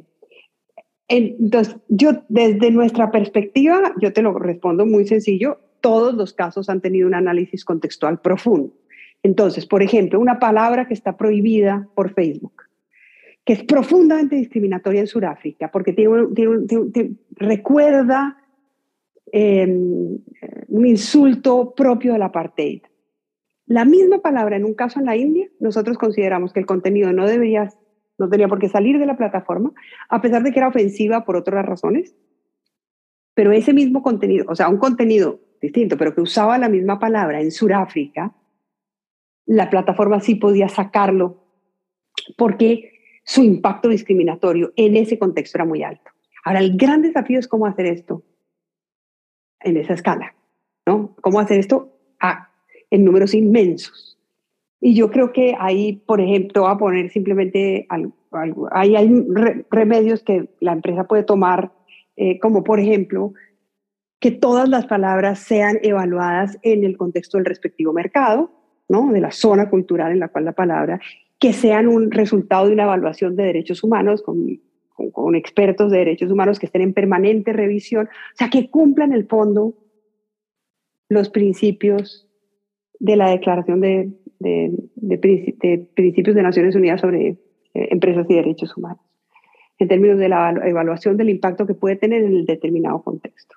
[1.07, 6.81] entonces, yo desde nuestra perspectiva, yo te lo respondo muy sencillo, todos los casos han
[6.81, 8.71] tenido un análisis contextual profundo.
[9.23, 12.68] Entonces, por ejemplo, una palabra que está prohibida por Facebook,
[13.49, 18.37] que es profundamente discriminatoria en Sudáfrica, porque tiene, tiene, tiene, recuerda
[19.31, 22.83] eh, un insulto propio del apartheid.
[23.65, 27.25] La misma palabra en un caso en la India, nosotros consideramos que el contenido no
[27.25, 27.73] debería,
[28.19, 29.73] no tenía por qué salir de la plataforma,
[30.09, 32.15] a pesar de que era ofensiva por otras razones,
[33.33, 37.41] pero ese mismo contenido, o sea, un contenido distinto, pero que usaba la misma palabra
[37.41, 38.31] en Sudáfrica,
[39.47, 41.47] la plataforma sí podía sacarlo
[42.37, 42.98] porque
[43.29, 46.09] su impacto discriminatorio en ese contexto era muy alto.
[46.43, 48.23] Ahora, el gran desafío es cómo hacer esto
[49.59, 50.33] en esa escala,
[50.87, 51.15] ¿no?
[51.21, 52.49] ¿Cómo hacer esto a,
[52.89, 54.17] en números inmensos?
[54.81, 59.11] Y yo creo que ahí, por ejemplo, a poner simplemente algo, ahí hay
[59.69, 61.71] remedios que la empresa puede tomar,
[62.15, 63.33] eh, como por ejemplo,
[64.19, 68.49] que todas las palabras sean evaluadas en el contexto del respectivo mercado,
[68.87, 69.11] ¿no?
[69.11, 70.99] de la zona cultural en la cual la palabra,
[71.39, 74.59] que sean un resultado de una evaluación de derechos humanos con,
[75.13, 79.25] con, expertos de derechos humanos que estén en permanente revisión, o sea, que cumplan el
[79.25, 79.73] fondo
[81.07, 82.27] los principios
[82.99, 87.37] de la Declaración de, de, de, Principios de Naciones Unidas sobre eh,
[87.73, 88.99] Empresas y Derechos Humanos,
[89.77, 93.55] en términos de la evaluación del impacto que puede tener en el determinado contexto.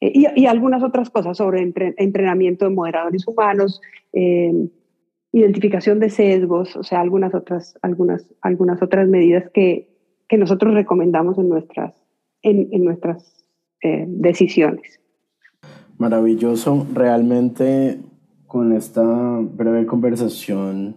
[0.00, 3.80] Eh, y, y, algunas otras cosas sobre entrenamiento de moderadores humanos,
[4.12, 4.52] eh,
[5.38, 9.88] identificación de sesgos, o sea, algunas otras, algunas, algunas otras medidas que,
[10.28, 11.94] que nosotros recomendamos en nuestras,
[12.42, 13.32] en, en nuestras
[14.06, 14.98] decisiones.
[15.98, 18.00] Maravilloso, realmente
[18.46, 19.02] con esta
[19.40, 20.96] breve conversación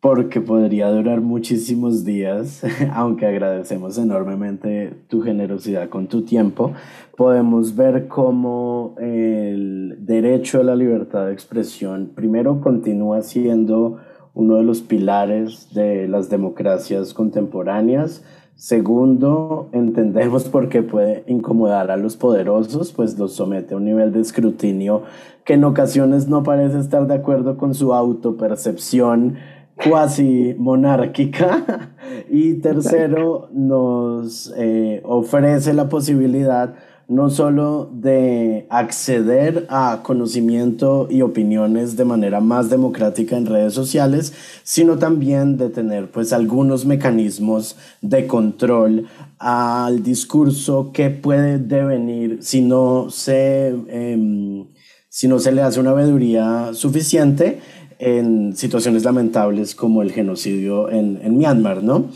[0.00, 2.62] porque podría durar muchísimos días,
[2.94, 6.72] aunque agradecemos enormemente tu generosidad con tu tiempo,
[7.16, 13.98] podemos ver cómo el derecho a la libertad de expresión primero continúa siendo
[14.34, 18.22] uno de los pilares de las democracias contemporáneas,
[18.58, 24.12] Segundo, entendemos por qué puede incomodar a los poderosos, pues los somete a un nivel
[24.12, 25.04] de escrutinio
[25.44, 29.36] que en ocasiones no parece estar de acuerdo con su autopercepción
[29.82, 31.90] cuasi monárquica.
[32.30, 36.74] Y tercero, nos eh, ofrece la posibilidad
[37.08, 44.34] no solo de acceder a conocimiento y opiniones de manera más democrática en redes sociales,
[44.62, 49.06] sino también de tener pues algunos mecanismos de control
[49.38, 54.66] al discurso que puede devenir si no se, em,
[55.08, 57.60] si no se le hace una veeduría suficiente
[57.98, 62.06] en situaciones lamentables como el genocidio en, en Myanmar, ¿no?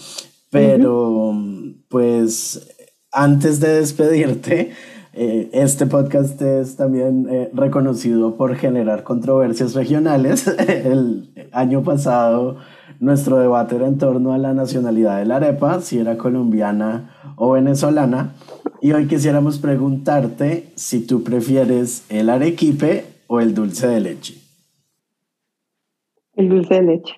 [0.51, 1.35] Pero,
[1.89, 2.69] pues,
[3.11, 4.73] antes de despedirte,
[5.15, 10.47] eh, este podcast es también eh, reconocido por generar controversias regionales.
[10.69, 12.57] El año pasado
[12.99, 17.53] nuestro debate era en torno a la nacionalidad de la arepa, si era colombiana o
[17.53, 18.35] venezolana.
[18.81, 24.42] Y hoy quisiéramos preguntarte si tú prefieres el arequipe o el dulce de leche.
[26.35, 27.15] El dulce de leche.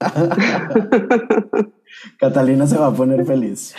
[2.18, 3.74] Catalina se va a poner feliz.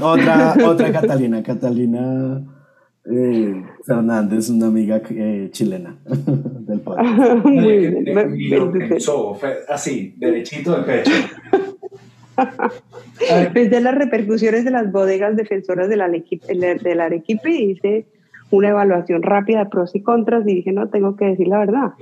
[0.00, 2.42] Otra, otra Catalina, Catalina
[3.10, 7.44] eh, Fernández, una amiga eh, chilena del podcast.
[9.68, 11.12] así, derechito pecho.
[13.54, 18.06] Desde las repercusiones de las bodegas defensoras del Arequipe, del Arequipe hice
[18.50, 21.92] una evaluación rápida de pros y contras y dije, no, tengo que decir la verdad.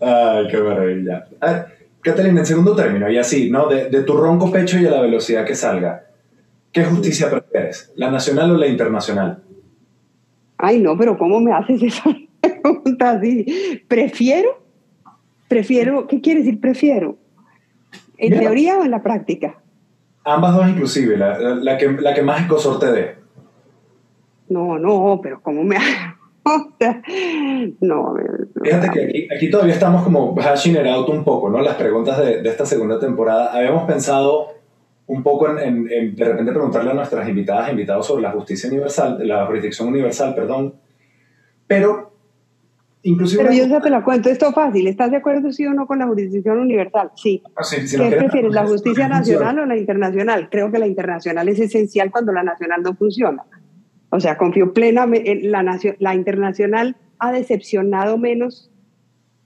[0.00, 1.26] Ay, qué maravilla.
[2.00, 3.66] Catalina, en segundo término, y así, ¿no?
[3.68, 6.06] De, de, tu ronco pecho y a la velocidad que salga,
[6.70, 7.92] ¿qué justicia prefieres?
[7.96, 9.42] ¿La nacional o la internacional?
[10.58, 12.04] Ay, no, pero ¿cómo me haces esa
[12.40, 13.82] pregunta así?
[13.88, 14.62] ¿Prefiero?
[15.48, 16.06] ¿Prefiero?
[16.06, 17.16] ¿Qué quiere decir prefiero?
[18.18, 19.58] ¿En teoría o en la práctica?
[20.24, 23.14] Ambas dos inclusive, la, la, que, la que más escosor te dé.
[24.48, 25.76] No, no, pero ¿cómo me
[27.80, 28.14] no,
[28.62, 31.60] Fíjate que aquí, aquí, todavía estamos como hashing it out un poco, ¿no?
[31.60, 33.52] Las preguntas de, de esta segunda temporada.
[33.52, 34.56] Habíamos pensado
[35.06, 38.68] un poco en, en, de repente preguntarle a nuestras invitadas e invitados sobre la justicia
[38.68, 40.74] universal, la jurisdicción universal, perdón.
[41.66, 42.12] Pero,
[43.02, 43.42] inclusive...
[43.42, 44.86] Pero yo ya te la cuento, esto es fácil.
[44.88, 47.10] ¿Estás de acuerdo sí o no con la jurisdicción universal?
[47.14, 47.42] Sí.
[47.54, 50.48] Ah, sí ¿Qué prefieres, la justicia nacional o la internacional?
[50.50, 53.44] Creo que la internacional es esencial cuando la nacional no funciona.
[54.16, 58.70] O sea, confío plenamente, en la, la internacional ha decepcionado menos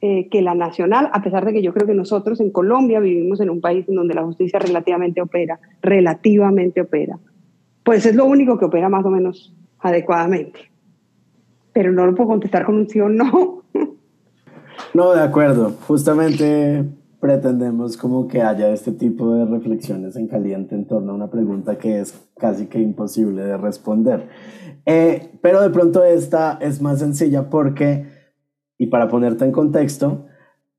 [0.00, 3.40] eh, que la nacional, a pesar de que yo creo que nosotros en Colombia vivimos
[3.40, 7.18] en un país en donde la justicia relativamente opera, relativamente opera.
[7.82, 10.70] Pues es lo único que opera más o menos adecuadamente.
[11.72, 13.64] Pero no lo puedo contestar con un sí o no.
[14.94, 15.72] No, de acuerdo.
[15.86, 16.84] Justamente
[17.20, 21.78] pretendemos como que haya este tipo de reflexiones en caliente en torno a una pregunta
[21.78, 24.28] que es casi que imposible de responder.
[24.86, 28.06] Eh, pero de pronto esta es más sencilla porque,
[28.78, 30.26] y para ponerte en contexto,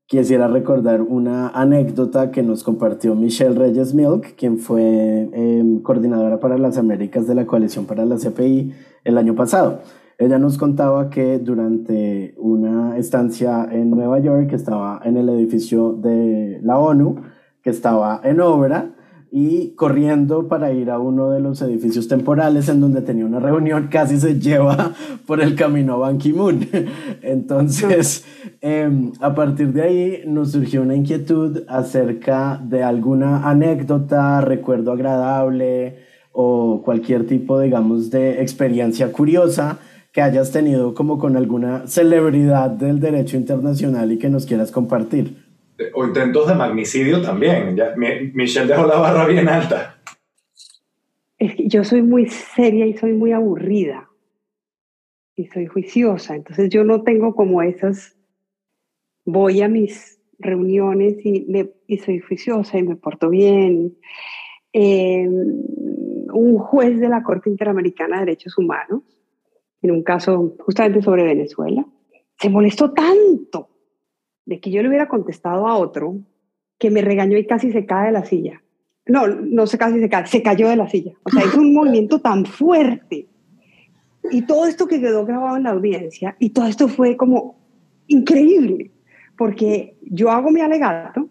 [0.06, 6.58] quisiera recordar una anécdota que nos compartió Michelle Reyes Milk, quien fue em, coordinadora para
[6.58, 8.74] las Américas de la Coalición para la CPI
[9.04, 9.80] el año pasado.
[10.22, 16.60] Ella nos contaba que durante una estancia en Nueva York, estaba en el edificio de
[16.62, 17.16] la ONU,
[17.60, 18.92] que estaba en obra,
[19.32, 23.88] y corriendo para ir a uno de los edificios temporales en donde tenía una reunión,
[23.90, 24.92] casi se lleva
[25.26, 26.68] por el camino a Ban Ki-moon.
[27.22, 28.24] Entonces,
[28.60, 35.96] em, a partir de ahí nos surgió una inquietud acerca de alguna anécdota, recuerdo agradable
[36.30, 39.80] o cualquier tipo, digamos, de experiencia curiosa
[40.12, 45.52] que hayas tenido como con alguna celebridad del derecho internacional y que nos quieras compartir
[45.94, 47.76] o intentos de magnicidio también.
[47.76, 49.98] Ya, Michelle dejó la barra bien alta.
[51.38, 54.08] Es que yo soy muy seria y soy muy aburrida.
[55.34, 56.36] Y soy juiciosa.
[56.36, 58.16] Entonces yo no tengo como esas...
[59.24, 61.46] Voy a mis reuniones y,
[61.86, 63.96] y soy juiciosa y me porto bien.
[64.72, 65.62] Em,
[66.32, 69.02] un juez de la Corte Interamericana de Derechos Humanos,
[69.82, 71.84] en un caso justamente sobre Venezuela,
[72.38, 73.68] se molestó tanto
[74.46, 76.16] de que yo le hubiera contestado a otro
[76.78, 78.62] que me regañó y casi se cae de la silla.
[79.06, 81.12] No, no se casi se cae, se cayó de la silla.
[81.24, 83.28] O sea, hizo un movimiento tan fuerte.
[84.30, 87.56] Y todo esto que quedó grabado en la audiencia, y todo esto fue como
[88.06, 88.92] increíble,
[89.36, 91.28] porque yo hago mi alegato,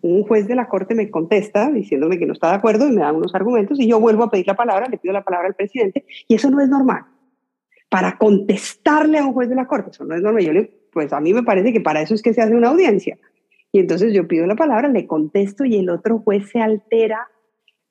[0.00, 3.02] un juez de la corte me contesta diciéndome que no está de acuerdo y me
[3.02, 5.54] da unos argumentos, y yo vuelvo a pedir la palabra, le pido la palabra al
[5.54, 7.04] presidente, y eso no es normal.
[7.88, 10.44] Para contestarle a un juez de la corte, eso no es normal.
[10.44, 12.70] Yo le pues a mí me parece que para eso es que se hace una
[12.70, 13.18] audiencia.
[13.72, 17.28] Y entonces yo pido la palabra, le contesto y el otro juez se altera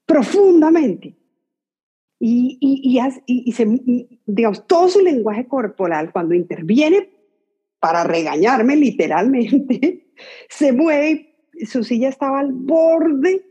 [0.05, 1.15] profundamente.
[2.19, 3.65] Y, y, y, se,
[4.25, 7.11] digamos, todo su lenguaje corporal cuando interviene
[7.79, 10.07] para regañarme literalmente,
[10.49, 11.35] se mueve,
[11.65, 13.45] su silla estaba al borde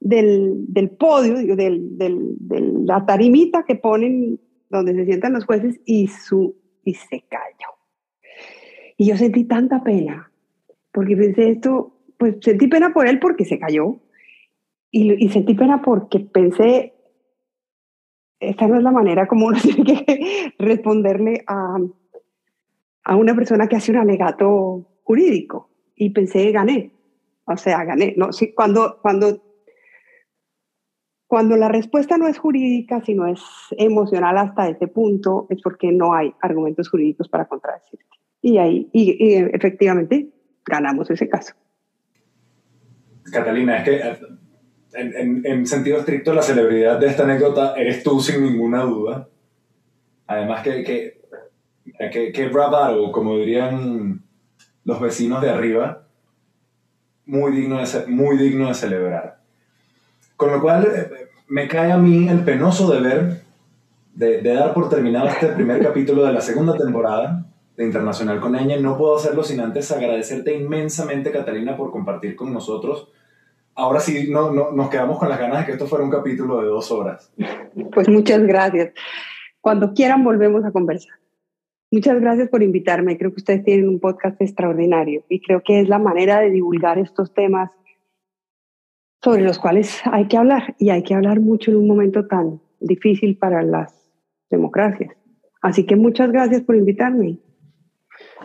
[0.00, 4.40] del, del podio, del, del, de la tarimita que ponen
[4.76, 7.68] donde se sientan los jueces y, su, y se cayó.
[8.96, 10.30] Y yo sentí tanta pena,
[10.92, 14.00] porque pensé esto, pues sentí pena por él porque se cayó,
[14.90, 16.94] y, y sentí pena porque pensé,
[18.40, 21.76] esta no es la manera como uno tiene que responderle a,
[23.04, 25.70] a una persona que hace un alegato jurídico.
[25.94, 26.92] Y pensé, gané.
[27.44, 28.14] O sea, gané.
[28.16, 29.45] No, sí, cuando, cuando,
[31.26, 36.14] cuando la respuesta no es jurídica, sino es emocional hasta ese punto, es porque no
[36.14, 38.16] hay argumentos jurídicos para contradecirte
[38.46, 40.28] y ahí, y, efectivamente,
[40.64, 41.54] ganamos ese caso.
[43.32, 44.18] Catalina, es que eh,
[44.94, 49.28] en, en, sentido estricto la celebridad de esta anécdota eres tú sin ninguna duda.
[50.28, 51.20] Además que, que,
[52.12, 52.50] que, que
[53.12, 54.22] como dirían
[54.84, 56.06] los vecinos de arriba,
[57.24, 59.35] muy digno de, muy digno de celebrar.
[60.36, 63.42] Con lo cual eh, me cae a mí el penoso deber
[64.14, 67.44] de, dar por terminado este primer capítulo de la segunda temporada
[67.76, 68.80] de Internacional con Eñe.
[68.80, 73.08] No puedo hacerlo sin antes agradecerte inmensamente, Catalina, por compartir con nosotros.
[73.74, 76.62] Ahora sí, no, no, nos quedamos con las ganas de que esto fuera un capítulo
[76.62, 77.32] de dos horas.
[77.92, 78.94] Pues muchas gracias.
[79.60, 81.14] Cuando quieran volvemos a conversar.
[81.90, 83.16] Muchas gracias por invitarme.
[83.18, 86.98] Creo que ustedes tienen un podcast extraordinario y creo que es la manera de divulgar
[86.98, 87.70] estos temas
[89.22, 92.60] sobre los cuales hay que hablar y hay que hablar mucho en un momento tan
[92.80, 93.94] difícil para las
[94.50, 95.14] democracias.
[95.62, 97.38] Así que muchas gracias por invitarme.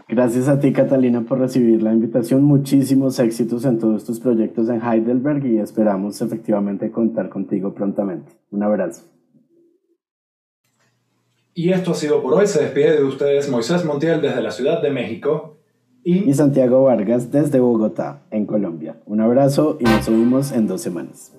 [0.08, 2.44] Gracias a ti, Catalina, por recibir la invitación.
[2.44, 8.34] Muchísimos éxitos en todos tus proyectos en Heidelberg y esperamos efectivamente contar contigo prontamente.
[8.50, 9.06] Un abrazo.
[11.54, 12.48] Y esto ha sido por hoy.
[12.48, 15.61] Se despide de ustedes Moisés Montiel desde la Ciudad de México
[16.04, 18.98] y, Santiago Vargas desde Bogotá, en Colombia.
[19.06, 21.34] Un abrazo y nos vemos en dos semanas.